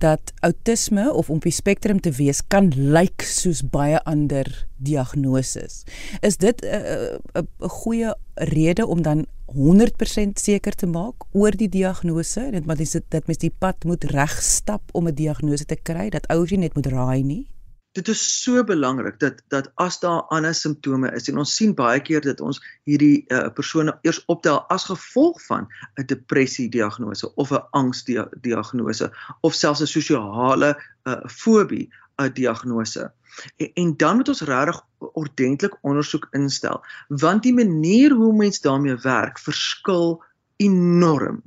dat 0.00 0.32
outisme 0.40 1.12
of 1.12 1.28
om 1.28 1.36
op 1.36 1.44
die 1.44 1.52
spektrum 1.52 2.00
te 2.00 2.12
wees 2.16 2.40
kan 2.48 2.70
lyk 2.72 3.20
soos 3.26 3.60
baie 3.60 4.00
ander 4.08 4.48
diagnoses. 4.80 5.84
Is 6.24 6.40
dit 6.40 6.64
'n 6.64 6.66
uh, 6.66 7.18
'n 7.36 7.48
uh, 7.60 7.68
goeie 7.68 8.14
rede 8.34 8.86
om 8.86 9.02
dan 9.02 9.26
100% 9.54 10.38
seker 10.38 10.74
te 10.78 10.86
maak 10.86 11.26
oor 11.34 11.56
die 11.58 11.68
diagnose 11.68 12.40
en 12.46 12.52
dit 12.54 12.66
maar 12.66 12.78
dis 12.78 12.92
dat 12.96 13.26
mens 13.26 13.40
die 13.42 13.50
pad 13.50 13.84
moet 13.84 14.04
regstap 14.14 14.82
om 14.92 15.08
'n 15.08 15.14
diagnose 15.14 15.64
te 15.64 15.76
kry 15.76 16.10
dat 16.10 16.26
ouers 16.30 16.50
net 16.50 16.74
moet 16.74 16.86
raai 16.86 17.22
nie. 17.22 17.46
Dit 17.92 18.08
is 18.08 18.42
so 18.42 18.62
belangrik 18.64 19.18
dat 19.18 19.42
dat 19.48 19.72
as 19.74 19.98
daar 20.00 20.22
ander 20.30 20.54
simptome 20.54 21.10
is 21.12 21.28
en 21.28 21.38
ons 21.38 21.54
sien 21.56 21.74
baie 21.74 22.00
keer 22.00 22.20
dat 22.22 22.40
ons 22.40 22.60
hierdie 22.86 23.24
uh, 23.26 23.48
persone 23.50 23.98
eers 24.02 24.22
optel 24.26 24.60
as 24.70 24.84
gevolg 24.84 25.42
van 25.46 25.66
'n 25.98 26.06
depressie 26.06 26.68
diagnose 26.68 27.34
of 27.34 27.50
'n 27.50 27.66
angs 27.70 28.04
diagnose 28.40 29.10
of 29.40 29.54
selfs 29.54 29.80
'n 29.80 29.86
sosiale 29.86 30.76
uh, 31.04 31.26
fobie 31.26 31.90
'n 32.20 32.24
uh, 32.24 32.34
diagnose. 32.34 33.12
En, 33.56 33.70
en 33.74 33.96
dan 33.96 34.16
moet 34.16 34.28
ons 34.28 34.40
regtig 34.40 34.80
ordentlik 34.98 35.76
ondersoek 35.80 36.26
instel 36.30 36.82
want 37.08 37.42
die 37.42 37.54
manier 37.54 38.12
hoe 38.12 38.32
mens 38.36 38.60
daarmee 38.60 38.96
werk 38.96 39.38
verskil 39.38 40.22
enorm 40.56 41.42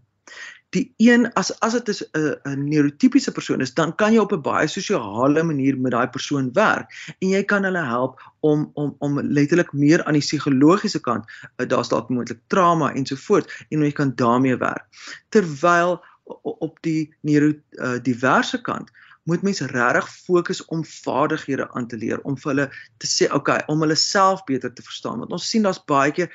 die 0.73 0.93
een 0.97 1.27
as 1.37 1.51
as 1.59 1.75
dit 1.77 1.89
is 1.93 2.01
'n 2.11 2.35
'n 2.49 2.63
neurotipiese 2.69 3.31
persoon 3.31 3.61
is, 3.61 3.73
dan 3.73 3.95
kan 3.95 4.13
jy 4.13 4.19
op 4.19 4.33
'n 4.33 4.41
baie 4.41 4.67
sosiale 4.67 5.43
manier 5.43 5.77
met 5.77 5.91
daai 5.91 6.07
persoon 6.07 6.51
werk 6.53 7.15
en 7.19 7.29
jy 7.29 7.43
kan 7.43 7.63
hulle 7.63 7.85
help 7.85 8.21
om 8.39 8.71
om 8.73 8.95
om 8.99 9.21
letterlik 9.21 9.73
meer 9.73 10.03
aan 10.03 10.13
die 10.13 10.21
psigologiese 10.27 10.99
kant, 10.99 11.25
uh, 11.57 11.67
daar's 11.67 11.89
dalk 11.89 12.09
moontlik 12.09 12.41
trauma 12.47 12.93
ensovoorts 12.93 13.65
en 13.69 13.81
jy 13.81 13.91
kan 13.91 14.15
daarmee 14.15 14.57
werk. 14.57 14.85
Terwyl 15.29 16.01
op 16.41 16.77
die 16.81 17.13
neurodiverse 17.21 18.57
uh, 18.57 18.63
kant 18.63 18.91
moet 19.29 19.43
mense 19.45 19.67
regtig 19.71 20.09
fokus 20.25 20.65
om 20.65 20.83
vaardighede 20.85 21.69
aan 21.71 21.87
te 21.87 21.97
leer 21.97 22.19
om 22.27 22.35
vir 22.39 22.51
hulle 22.51 22.67
te 22.99 23.07
sê 23.07 23.29
okay 23.31 23.61
om 23.71 23.85
hulle 23.85 23.95
self 23.99 24.43
beter 24.49 24.73
te 24.73 24.83
verstaan. 24.83 25.23
Want 25.23 25.31
ons 25.31 25.47
sien 25.49 25.63
daar's 25.63 25.81
baie 25.87 26.11
keer 26.15 26.31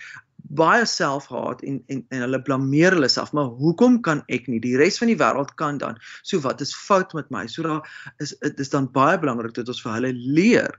baie 0.48 0.84
selfhaat 0.86 1.62
en 1.66 1.82
en 1.92 2.04
en 2.14 2.22
hulle 2.24 2.40
blameer 2.42 2.94
hulle 2.96 3.08
self 3.12 3.34
maar 3.36 3.50
hoekom 3.60 3.98
kan 4.06 4.22
ek 4.32 4.46
nie? 4.48 4.60
Die 4.64 4.76
res 4.80 4.98
van 5.00 5.10
die 5.10 5.18
wêreld 5.20 5.50
kan 5.60 5.80
dan. 5.82 5.98
So 6.22 6.40
wat 6.44 6.62
is 6.64 6.72
fout 6.74 7.12
met 7.14 7.28
my? 7.34 7.46
So 7.46 7.66
daar 7.66 8.14
is 8.22 8.34
dit 8.40 8.60
is 8.64 8.72
dan 8.72 8.88
baie 8.92 9.18
belangrik 9.18 9.54
dat 9.58 9.68
ons 9.68 9.82
vir 9.84 9.92
hulle 9.98 10.12
leer 10.14 10.78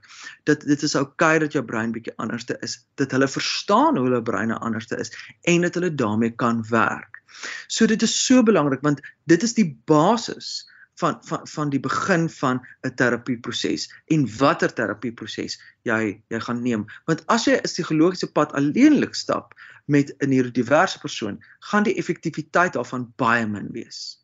dat 0.50 0.66
dit 0.66 0.82
is 0.82 0.96
oukei 0.96 1.36
okay 1.36 1.44
dat 1.44 1.54
jou 1.54 1.62
brein 1.64 1.92
bietjie 1.92 2.16
anderste 2.18 2.58
is 2.66 2.80
dat 2.96 3.14
hulle 3.14 3.28
verstaan 3.28 3.96
hoe 3.96 4.08
hulle 4.08 4.22
breine 4.22 4.58
anderste 4.58 4.98
is 4.98 5.14
en 5.44 5.68
dat 5.68 5.78
hulle 5.78 5.94
daarmee 5.94 6.34
kan 6.34 6.64
werk. 6.70 7.22
So 7.68 7.86
dit 7.86 8.02
is 8.02 8.16
so 8.26 8.42
belangrik 8.42 8.82
want 8.82 9.04
dit 9.30 9.42
is 9.42 9.54
die 9.54 9.68
basis 9.86 10.66
van 11.00 11.18
van 11.28 11.46
van 11.54 11.72
die 11.74 11.80
begin 11.80 12.28
van 12.36 12.60
'n 12.86 12.94
terapieproses 13.02 13.88
en 14.14 14.26
watter 14.38 14.72
terapieproses 14.80 15.58
jy 15.88 16.00
jy 16.28 16.40
gaan 16.46 16.62
neem 16.62 16.86
want 17.10 17.24
as 17.36 17.46
jy 17.48 17.58
'n 17.58 17.68
psigologiese 17.68 18.30
pad 18.38 18.52
alleenlik 18.52 19.14
stap 19.14 19.54
met 19.86 20.14
'n 20.18 20.28
neurodiverse 20.28 20.98
persoon 21.04 21.38
gaan 21.70 21.86
die 21.88 21.96
effektiwiteit 22.02 22.72
daarvan 22.72 23.12
baie 23.16 23.46
min 23.46 23.68
wees 23.72 24.18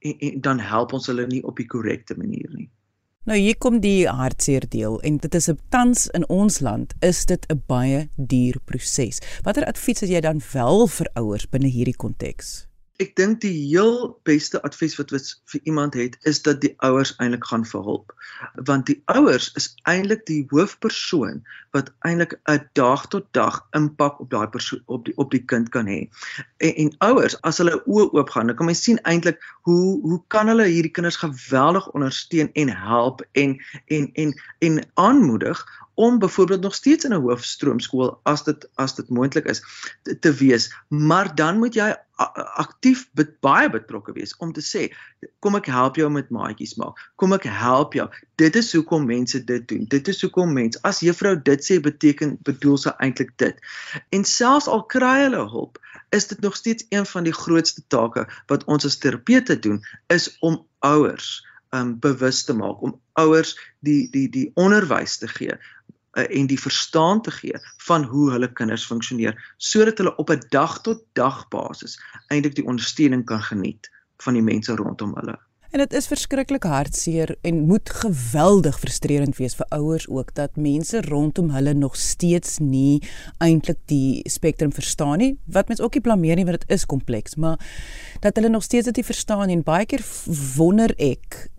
en, 0.00 0.18
en 0.18 0.40
dan 0.40 0.58
help 0.58 0.92
ons 0.92 1.06
hulle 1.06 1.26
nie 1.26 1.44
op 1.44 1.56
die 1.56 1.70
korrekte 1.76 2.14
manier 2.16 2.50
nie 2.54 2.70
Nou 3.26 3.38
hier 3.38 3.56
kom 3.58 3.80
die 3.82 4.06
hartseer 4.06 4.62
deel 4.70 5.00
en 5.02 5.16
dit 5.18 5.34
is 5.34 5.48
'n 5.50 5.58
tans 5.68 6.06
in 6.14 6.28
ons 6.28 6.60
land 6.60 6.94
is 7.00 7.24
dit 7.26 7.46
'n 7.50 7.62
baie 7.66 8.08
duur 8.16 8.60
proses. 8.64 9.18
Watter 9.42 9.64
advies 9.64 10.00
het 10.00 10.10
jy 10.10 10.20
dan 10.20 10.40
wel 10.52 10.86
vir 10.86 11.10
ouers 11.14 11.48
binne 11.48 11.66
hierdie 11.66 11.96
konteks? 11.96 12.65
Ek 13.02 13.12
dink 13.18 13.42
die 13.42 13.52
heel 13.52 14.14
beste 14.24 14.60
advies 14.64 14.94
wat 14.96 15.10
wat 15.12 15.28
vir 15.52 15.60
iemand 15.68 15.96
het 15.98 16.16
is 16.30 16.38
dat 16.46 16.62
die 16.62 16.72
ouers 16.86 17.12
eintlik 17.20 17.44
gaan 17.44 17.66
vir 17.68 17.82
hulp. 17.84 18.14
Want 18.68 18.86
die 18.88 18.96
ouers 19.12 19.50
is 19.60 19.68
eintlik 19.90 20.24
die 20.30 20.46
hoofpersoon 20.50 21.42
wat 21.76 21.90
eintlik 22.08 22.38
'n 22.48 22.64
dag 22.80 23.06
tot 23.12 23.26
dag 23.36 23.60
impak 23.76 24.20
op 24.20 24.30
daai 24.30 24.48
persoon 24.48 24.80
op 24.86 25.04
die 25.04 25.16
op 25.16 25.30
die 25.30 25.44
kind 25.44 25.68
kan 25.68 25.86
hê. 25.86 26.08
En, 26.56 26.72
en 26.74 26.92
ouers 27.10 27.36
as 27.42 27.60
hulle 27.60 27.76
oë 27.84 28.08
oop 28.16 28.30
gaan, 28.30 28.46
dan 28.46 28.56
kan 28.56 28.66
mens 28.66 28.82
sien 28.82 29.02
eintlik 29.04 29.42
hoe 29.68 30.00
hoe 30.00 30.22
kan 30.28 30.48
hulle 30.48 30.64
hierdie 30.64 30.92
kinders 30.92 31.20
geweldig 31.20 31.90
ondersteun 31.92 32.52
en 32.52 32.68
help 32.68 33.24
en 33.32 33.58
en 33.86 34.10
en 34.14 34.32
en 34.58 34.80
aanmoedig 34.94 35.66
om 35.96 36.18
byvoorbeeld 36.22 36.60
nog 36.60 36.74
steeds 36.74 37.04
in 37.04 37.14
'n 37.14 37.24
hoofstroomskool 37.26 38.20
as 38.22 38.44
dit 38.44 38.68
as 38.74 38.94
dit 38.94 39.08
moontlik 39.08 39.48
is 39.48 39.62
te, 40.02 40.18
te 40.18 40.32
wees 40.32 40.70
maar 40.88 41.34
dan 41.34 41.58
moet 41.58 41.74
jy 41.74 41.94
aktief 42.56 43.06
baie 43.44 43.68
betrokke 43.70 44.12
wees 44.16 44.36
om 44.40 44.52
te 44.52 44.62
sê 44.64 44.88
kom 45.44 45.56
ek 45.58 45.68
help 45.68 45.98
jou 46.00 46.08
met 46.12 46.30
maatjies 46.32 46.76
maak. 46.80 46.96
Kom 47.20 47.34
ek 47.36 47.44
help 47.50 47.96
jou. 47.96 48.06
Dit 48.40 48.56
is 48.56 48.72
hoekom 48.72 49.06
mense 49.08 49.42
dit 49.44 49.66
doen. 49.68 49.84
Dit 49.92 50.08
is 50.08 50.22
hoekom 50.24 50.54
mense 50.56 50.80
as 50.88 51.02
juffrou 51.04 51.34
dit 51.36 51.64
sê 51.64 51.78
beteken 51.82 52.38
bedoel 52.48 52.78
sy 52.80 52.94
eintlik 53.04 53.34
dit. 53.42 53.60
En 54.16 54.24
selfs 54.24 54.68
al 54.68 54.86
kry 54.92 55.26
hulle 55.26 55.44
hulp 55.52 55.80
is 56.16 56.28
dit 56.30 56.40
nog 56.40 56.56
steeds 56.56 56.86
een 56.88 57.06
van 57.06 57.26
die 57.28 57.34
grootste 57.36 57.82
take 57.92 58.24
wat 58.46 58.64
ons 58.64 58.86
as 58.88 58.98
terapeute 59.02 59.58
doen 59.60 59.82
is 60.12 60.30
om 60.40 60.62
ouers 60.86 61.42
um 61.74 61.96
bewus 62.00 62.44
te 62.46 62.54
maak 62.54 62.82
om 62.86 62.94
ouers 63.18 63.56
die 63.84 64.06
die 64.14 64.28
die 64.30 64.46
onderwys 64.54 65.18
te 65.18 65.28
gee 65.28 65.56
en 66.24 66.46
die 66.46 66.60
verstaan 66.60 67.22
te 67.22 67.30
gee 67.30 67.58
van 67.86 68.04
hoe 68.04 68.30
hulle 68.30 68.52
kinders 68.52 68.86
funksioneer 68.86 69.36
sodat 69.56 69.98
hulle 69.98 70.16
op 70.16 70.30
'n 70.30 70.40
dag 70.48 70.80
tot 70.80 71.04
dag 71.12 71.48
basis 71.48 72.00
eintlik 72.28 72.54
die 72.54 72.66
ondersteuning 72.66 73.24
kan 73.24 73.42
geniet 73.42 73.90
van 74.24 74.34
die 74.34 74.42
mense 74.42 74.74
rondom 74.74 75.14
hulle. 75.14 75.38
En 75.70 75.82
dit 75.82 75.92
is 75.92 76.06
verskriklik 76.06 76.62
hartseer 76.62 77.34
en 77.42 77.58
moet 77.66 77.90
geweldig 77.90 78.78
frustrerend 78.78 79.36
wees 79.36 79.56
vir 79.58 79.66
ouers 79.68 80.06
ook 80.08 80.34
dat 80.34 80.56
mense 80.56 81.00
rondom 81.00 81.50
hulle 81.50 81.74
nog 81.74 81.96
steeds 81.96 82.58
nie 82.58 83.02
eintlik 83.38 83.78
die 83.90 84.22
spektrum 84.24 84.72
verstaan 84.72 85.18
nie. 85.18 85.38
Wat 85.44 85.68
mens 85.68 85.80
ook 85.80 85.94
nie 85.94 86.00
blameer 86.00 86.36
nie 86.36 86.46
want 86.48 86.60
dit 86.60 86.70
is 86.70 86.86
kompleks, 86.86 87.34
maar 87.34 87.60
dat 88.20 88.36
hulle 88.36 88.48
nog 88.48 88.62
steeds 88.62 88.88
dit 88.88 89.04
verstaan 89.04 89.48
en 89.48 89.62
baie 89.62 89.86
keer 89.86 90.04
wonder 90.56 90.94
ek 90.96 91.50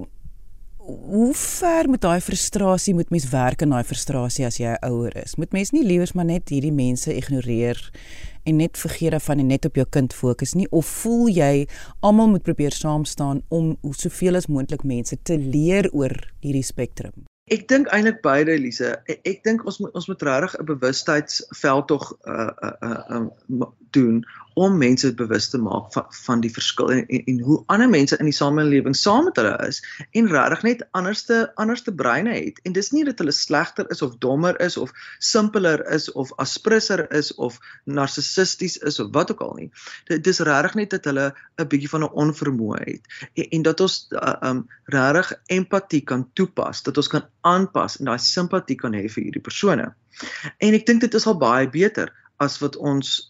hoe 0.88 1.34
ver 1.34 1.89
moet 1.89 2.02
daai 2.02 2.21
frustrasie 2.21 2.93
moet 2.95 3.10
mens 3.12 3.28
werk 3.30 3.62
in 3.62 3.73
daai 3.76 3.84
frustrasie 3.84 4.45
as 4.47 4.60
jy 4.62 4.71
ouer 4.88 5.15
is? 5.19 5.36
Moet 5.36 5.52
mens 5.52 5.73
nie 5.76 5.84
liewers 5.84 6.13
maar 6.15 6.28
net 6.30 6.47
hierdie 6.54 6.71
mense 6.71 7.12
ignoreer 7.12 7.82
en 8.47 8.62
net 8.62 8.80
vergeet 8.80 9.12
daarvan 9.12 9.43
en 9.43 9.52
net 9.52 9.67
op 9.67 9.76
jou 9.76 9.86
kind 9.91 10.15
fokus 10.15 10.56
nie 10.56 10.67
of 10.71 10.88
voel 11.02 11.28
jy 11.28 11.67
almal 12.00 12.32
moet 12.32 12.45
probeer 12.47 12.76
saam 12.76 13.04
staan 13.06 13.43
om 13.52 13.76
soveel 13.91 14.39
as 14.39 14.47
moontlik 14.47 14.88
mense 14.88 15.19
te 15.28 15.36
leer 15.36 15.91
oor 15.91 16.15
hierdie 16.39 16.63
spektrum? 16.63 17.28
Ek 17.52 17.67
dink 17.71 17.88
eintlik 17.95 18.21
beide 18.23 18.56
Elise. 18.56 18.95
Ek, 19.08 19.21
ek 19.28 19.43
dink 19.47 19.67
ons 19.67 19.80
moet 19.84 19.93
ons 19.95 20.08
moet 20.08 20.23
regtig 20.30 20.56
'n 20.60 20.65
bewustheidsveld 20.71 21.88
tog 21.88 22.12
uh 22.23 22.52
uh 22.63 22.76
uh 22.84 23.19
um, 23.19 23.32
doen 23.91 24.23
om 24.58 24.78
mense 24.78 25.12
bewus 25.13 25.50
te 25.54 25.60
maak 25.62 25.91
van 25.93 26.06
van 26.24 26.41
die 26.41 26.52
verskil 26.54 26.89
en, 26.96 27.04
en 27.08 27.26
en 27.32 27.39
hoe 27.46 27.58
ander 27.74 27.89
mense 27.89 28.17
in 28.17 28.30
die 28.30 28.36
samelewing 28.36 28.96
saam 28.98 29.28
met 29.28 29.38
hulle 29.38 29.54
is 29.67 29.82
en 30.17 30.30
regtig 30.32 30.63
net 30.65 30.82
anderste 30.98 31.38
anderste 31.62 31.93
breine 31.93 32.34
het. 32.34 32.58
En 32.65 32.74
dis 32.74 32.89
nie 32.96 33.04
dat 33.06 33.22
hulle 33.22 33.36
slegter 33.36 33.86
is 33.93 34.02
of 34.02 34.17
dommer 34.24 34.58
is 34.63 34.78
of 34.82 34.93
simpeler 35.20 35.84
is 35.93 36.10
of 36.12 36.34
asprisser 36.41 37.06
is 37.20 37.34
of 37.36 37.60
narcissisties 37.86 38.78
is 38.78 39.00
of 39.04 39.13
wat 39.13 39.32
ook 39.32 39.46
al 39.46 39.54
nie. 39.62 39.70
Dit 40.10 40.26
dis 40.26 40.41
regtig 40.50 40.80
net 40.82 40.96
dat 40.96 41.06
hulle 41.12 41.30
'n 41.62 41.67
bietjie 41.67 41.93
van 41.93 42.08
'n 42.08 42.13
onvermoë 42.26 42.82
het 42.86 43.30
en, 43.34 43.50
en 43.50 43.62
dat 43.70 43.80
ons 43.80 44.08
uh, 44.10 44.36
um 44.50 44.65
regtig 44.86 45.34
empatie 45.46 46.02
kan 46.02 46.30
toepas, 46.34 46.84
dat 46.84 46.98
ons 46.98 47.08
kan 47.08 47.30
aanpas 47.41 48.00
en 48.00 48.10
daai 48.10 48.20
simpatie 48.20 48.76
kan 48.76 48.93
hê 48.93 49.06
vir 49.06 49.24
hierdie 49.24 49.43
persone. 49.43 49.93
En 50.58 50.74
ek 50.74 50.86
dink 50.86 51.02
dit 51.02 51.13
is 51.13 51.28
al 51.28 51.38
baie 51.38 51.70
beter 51.70 52.10
as 52.43 52.60
wat 52.60 52.76
ons 52.76 53.30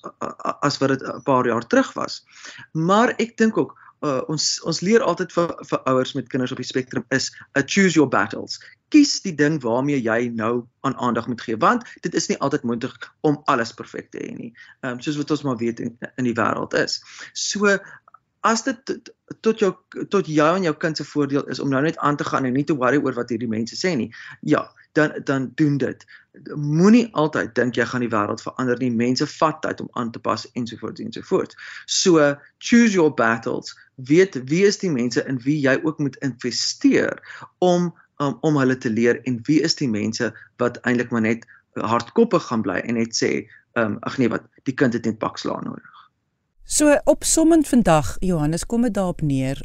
as 0.61 0.77
wat 0.81 0.89
dit 0.89 1.03
'n 1.03 1.23
paar 1.23 1.45
jaar 1.45 1.67
terug 1.67 1.93
was. 1.93 2.23
Maar 2.71 3.13
ek 3.17 3.37
dink 3.37 3.57
ook 3.57 3.75
uh, 4.01 4.21
ons 4.27 4.61
ons 4.61 4.81
leer 4.81 5.01
altyd 5.01 5.31
vir 5.33 5.53
vir 5.69 5.83
ouers 5.91 6.13
met 6.13 6.27
kinders 6.29 6.51
op 6.53 6.61
die 6.61 6.67
spektrum 6.67 7.05
is 7.15 7.31
a 7.57 7.59
uh, 7.59 7.65
choose 7.65 7.95
your 7.97 8.09
battles. 8.09 8.59
Kies 8.93 9.21
die 9.21 9.35
ding 9.35 9.59
waarmee 9.63 9.99
jy 10.01 10.29
nou 10.33 10.67
aan 10.81 10.95
aandag 10.95 11.27
moet 11.27 11.41
gee 11.41 11.57
want 11.57 11.85
dit 12.01 12.13
is 12.13 12.27
nie 12.27 12.39
altyd 12.39 12.63
moontlik 12.63 13.09
om 13.21 13.41
alles 13.45 13.73
perfek 13.73 14.11
te 14.11 14.23
hê 14.23 14.33
nie. 14.35 14.51
Ehm 14.81 14.97
um, 14.97 15.01
soos 15.01 15.17
wat 15.17 15.31
ons 15.31 15.43
maar 15.43 15.57
weet 15.57 15.79
in, 15.79 15.97
in 16.15 16.29
die 16.29 16.37
wêreld 16.37 16.73
is. 16.73 17.01
So 17.33 17.77
as 18.47 18.63
dit 18.63 18.91
tot 19.41 19.59
jou 19.59 19.73
tot 20.13 20.27
jou 20.29 20.49
en 20.55 20.63
jou 20.63 20.75
kind 20.77 20.97
se 20.97 21.03
voordeel 21.03 21.47
is 21.51 21.59
om 21.59 21.69
nou 21.69 21.81
net 21.81 21.97
aan 21.97 22.17
te 22.17 22.23
gaan 22.27 22.45
en 22.45 22.53
nie 22.53 22.63
te 22.67 22.75
worry 22.77 22.99
oor 23.01 23.17
wat 23.17 23.33
hierdie 23.33 23.49
mense 23.49 23.75
sê 23.75 23.95
nie. 23.97 24.11
Ja, 24.41 24.67
dan 24.93 25.17
dan 25.25 25.51
doen 25.55 25.77
dit. 25.77 26.05
Moenie 26.55 27.07
altyd 27.13 27.55
dink 27.55 27.75
jy 27.75 27.85
gaan 27.85 28.03
die 28.05 28.11
wêreld 28.11 28.41
verander 28.41 28.79
nie. 28.79 28.91
Mense 28.91 29.27
vat 29.27 29.61
tyd 29.61 29.81
om 29.81 29.89
aan 29.93 30.11
te 30.11 30.19
pas 30.19 30.45
ensovoorts 30.53 31.01
ensovoorts. 31.01 31.55
So 31.85 32.35
choose 32.57 32.93
your 32.93 33.13
battles. 33.13 33.75
Weet 33.95 34.37
wie 34.49 34.65
is 34.65 34.77
die 34.77 34.91
mense 34.91 35.25
in 35.25 35.39
wie 35.45 35.59
jy 35.61 35.77
ook 35.83 35.99
moet 35.99 36.15
investeer 36.25 37.17
om 37.57 37.93
um, 38.17 38.37
om 38.41 38.57
hulle 38.57 38.77
te 38.77 38.89
leer 38.89 39.21
en 39.23 39.39
wie 39.47 39.61
is 39.61 39.75
die 39.75 39.89
mense 39.89 40.31
wat 40.61 40.81
eintlik 40.81 41.11
maar 41.11 41.25
net 41.25 41.45
hardkoppig 41.77 42.43
gaan 42.49 42.63
bly 42.65 42.79
en 42.85 42.97
net 42.97 43.13
sê, 43.15 43.45
um, 43.77 43.97
ag 44.01 44.17
nee, 44.17 44.29
wat 44.29 44.45
die 44.65 44.73
kind 44.73 44.97
het 44.97 45.05
net 45.05 45.19
pak 45.21 45.37
slaan 45.37 45.67
nodig. 45.69 45.93
So 46.67 46.97
opsommend 47.05 47.67
vandag 47.67 48.17
Johannes 48.19 48.65
kom 48.65 48.81
dit 48.81 48.93
daarop 48.93 49.21
neer. 49.21 49.61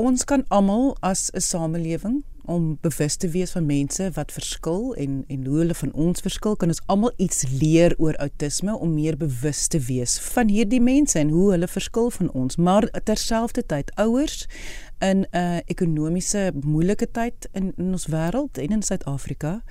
Ons 0.00 0.24
kan 0.24 0.44
almal 0.48 0.96
as 1.00 1.30
'n 1.34 1.40
samelewing 1.40 2.24
om 2.44 2.78
bewus 2.80 3.16
te 3.16 3.28
wees 3.28 3.50
van 3.50 3.66
mense 3.66 4.10
wat 4.14 4.32
verskil 4.32 4.94
en 4.94 5.24
en 5.28 5.44
hoe 5.46 5.58
hulle 5.58 5.74
van 5.74 5.92
ons 5.92 6.20
verskil 6.20 6.56
kan 6.56 6.72
ons 6.72 6.82
almal 6.86 7.12
iets 7.16 7.44
leer 7.60 7.94
oor 7.98 8.16
outisme 8.16 8.74
om 8.78 8.94
meer 8.94 9.16
bewus 9.16 9.66
te 9.66 9.80
wees 9.80 10.18
van 10.32 10.48
hierdie 10.48 10.80
mense 10.80 11.18
en 11.18 11.30
hoe 11.30 11.50
hulle 11.50 11.68
verskil 11.68 12.10
van 12.10 12.30
ons. 12.30 12.56
Maar 12.56 12.88
terselfdertyd 13.04 13.94
ouers 13.94 14.46
in 15.00 15.22
'n 15.22 15.26
uh, 15.36 15.58
ekonomiese 15.66 16.52
moeilike 16.64 17.10
tyd 17.10 17.48
in, 17.52 17.72
in 17.76 17.92
ons 17.92 18.06
wêreld 18.06 18.58
en 18.58 18.70
in 18.70 18.82
Suid-Afrika 18.82 19.62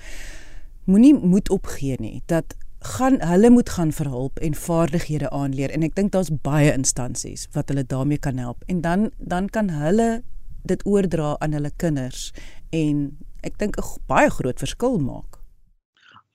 moenie 0.84 1.14
moed 1.14 1.50
opgee 1.50 1.96
nie 2.00 2.24
dat 2.26 2.56
gaan 2.82 3.22
hulle 3.22 3.50
moet 3.50 3.70
gaan 3.70 3.92
vir 3.92 4.08
hulp 4.10 4.40
en 4.40 4.56
vaardighede 4.58 5.30
aanleer. 5.30 5.70
En 5.70 5.84
ek 5.84 5.96
dink 5.96 6.12
daar's 6.12 6.32
baie 6.42 6.74
instansies 6.74 7.48
wat 7.54 7.70
hulle 7.70 7.86
daarmee 7.86 8.18
kan 8.18 8.38
help. 8.38 8.64
En 8.66 8.82
dan 8.82 9.12
dan 9.18 9.50
kan 9.50 9.70
hulle 9.70 10.24
dit 10.66 10.86
oordra 10.86 11.36
aan 11.40 11.54
hulle 11.58 11.72
kinders 11.76 12.32
en 12.72 13.18
ek 13.44 13.58
dink 13.58 13.78
'n 13.78 14.02
baie 14.08 14.30
groot 14.30 14.60
verskil 14.60 15.00
maak. 15.00 15.40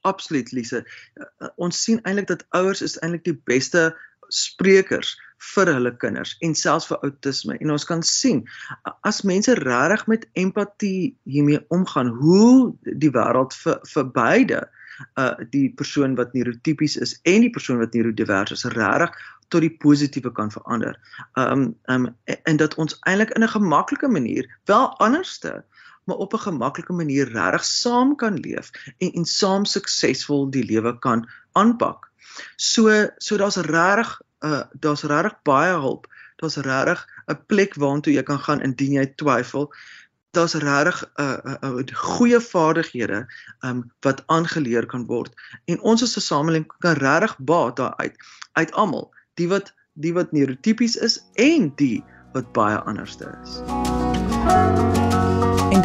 Absoluut 0.07 0.53
Lise. 0.53 0.85
Uh, 1.17 1.49
ons 1.57 1.83
sien 1.83 2.01
eintlik 2.03 2.27
dat 2.27 2.47
ouers 2.51 2.83
is 2.83 2.99
eintlik 3.03 3.25
die 3.25 3.41
beste 3.51 3.97
sprekers 4.29 5.17
vir 5.55 5.71
hulle 5.71 5.93
kinders 6.03 6.35
en 6.47 6.55
selfs 6.55 6.89
vir 6.91 7.03
outisme. 7.07 7.59
En 7.61 7.71
ons 7.71 7.85
kan 7.85 8.03
sien 8.03 8.45
as 9.03 9.23
mense 9.23 9.55
regtig 9.55 10.07
met 10.07 10.27
empatie 10.35 11.17
hiermee 11.25 11.61
omgaan, 11.69 12.09
hoe 12.23 12.75
die 12.83 13.13
wêreld 13.13 13.55
vir 13.63 13.81
vir 13.95 14.11
beide 14.17 14.61
uh 15.21 15.35
die 15.53 15.69
persoon 15.77 16.17
wat 16.17 16.33
neurotipies 16.33 16.97
is 16.97 17.19
en 17.29 17.45
die 17.45 17.53
persoon 17.53 17.83
wat 17.83 17.93
neurodivers 17.95 18.55
is 18.57 18.65
regtig 18.65 19.13
tot 19.53 19.61
die 19.63 19.77
positiewe 19.83 20.33
kan 20.33 20.51
verander. 20.51 20.97
Um 21.37 21.75
um 21.93 22.09
en 22.27 22.57
dat 22.57 22.75
ons 22.75 22.97
eintlik 23.05 23.35
in 23.37 23.45
'n 23.45 23.55
gemaklike 23.59 24.09
manier 24.09 24.49
wel 24.65 24.89
anderste 24.99 25.53
uh 25.61 25.76
maar 26.07 26.17
op 26.17 26.33
'n 26.33 26.39
gemaklike 26.49 26.93
manier 26.93 27.29
regtig 27.33 27.65
saam 27.65 28.17
kan 28.17 28.35
leef 28.41 28.71
en 28.99 29.13
en 29.13 29.25
saam 29.25 29.65
suksesvol 29.65 30.51
die 30.51 30.65
lewe 30.65 30.99
kan 30.99 31.29
aanpak. 31.53 32.11
So 32.57 33.11
so 33.17 33.37
daar's 33.37 33.57
regtig 33.57 34.21
'n 34.41 34.47
uh, 34.47 34.63
daar's 34.73 35.03
regtig 35.03 35.43
baie 35.43 35.73
hulp. 35.73 36.07
Daar's 36.37 36.57
regtig 36.57 37.07
'n 37.27 37.39
plek 37.47 37.75
waartoe 37.75 38.13
jy 38.13 38.23
kan 38.23 38.39
gaan 38.39 38.61
indien 38.61 38.93
jy 38.93 39.07
twyfel. 39.07 39.73
Daar's 40.31 40.55
regtig 40.55 41.05
'n 41.05 41.23
uh, 41.23 41.39
uh, 41.63 41.79
uh, 41.79 41.85
goeie 41.93 42.41
vaardighede 42.41 43.27
um 43.61 43.93
wat 44.01 44.23
aangeleer 44.27 44.87
kan 44.87 45.07
word. 45.07 45.35
En 45.65 45.81
ons 45.81 46.03
as 46.03 46.17
'n 46.17 46.21
samelewing 46.21 46.73
kan 46.79 46.95
regtig 46.95 47.39
baat 47.39 47.77
daaruit 47.77 48.17
uit 48.53 48.73
almal, 48.73 49.15
die 49.35 49.49
wat 49.49 49.75
die 49.93 50.13
wat 50.13 50.33
neurotipies 50.33 50.97
is 50.97 51.25
en 51.35 51.73
die 51.77 52.05
wat 52.33 52.53
baie 52.53 52.79
anderste 52.79 53.39
is. 53.43 53.61
Thank 54.47 55.15
you 55.15 55.26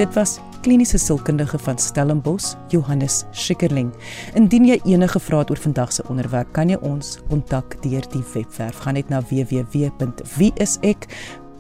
dit 0.02 0.14
was 0.18 0.40
kliniese 0.62 0.98
sielkundige 0.98 1.58
van 1.60 1.78
Stellenbosch, 1.78 2.56
Johannes 2.70 3.24
Schikkerling. 3.32 3.92
Indien 4.34 4.66
jy 4.66 4.80
enige 4.90 5.20
vrae 5.22 5.44
het 5.44 5.52
oor 5.54 5.62
vandag 5.62 5.94
se 5.94 6.06
onderwerp, 6.10 6.50
kan 6.56 6.70
jy 6.70 6.78
ons 6.86 7.20
kontak 7.30 7.76
deur 7.84 8.06
die 8.14 8.24
webwerf. 8.34 8.82
Gaan 8.86 8.98
net 8.98 9.10
na 9.14 9.22
www.wieisek 9.30 11.08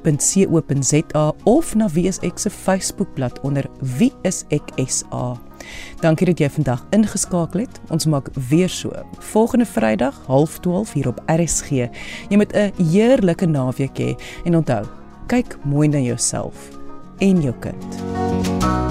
wieisek.co.za 0.01 1.25
of 1.43 1.75
na 1.75 1.89
WSX 1.93 2.41
se 2.41 2.49
Facebookblad 2.49 3.39
onder 3.45 3.69
wieiseksa. 3.97 5.37
Dankie 6.01 6.25
dat 6.31 6.41
jy 6.41 6.49
vandag 6.49 6.85
ingeskakel 6.97 7.67
het. 7.67 7.81
Ons 7.93 8.09
maak 8.09 8.33
weer 8.49 8.69
so. 8.69 8.89
Volgende 9.33 9.65
Vrydag, 9.69 10.17
12:30 10.25 10.93
hier 10.93 11.07
op 11.13 11.21
RSG. 11.29 11.69
Jy 12.29 12.37
moet 12.37 12.53
'n 12.53 12.73
heerlike 12.89 13.45
naweek 13.45 13.97
hê 13.97 14.15
en 14.43 14.55
onthou, 14.55 14.85
kyk 15.27 15.57
mooi 15.63 15.87
na 15.87 15.97
jouself 15.97 16.80
en 17.21 17.41
jou 17.41 17.53
kind. 17.59 18.90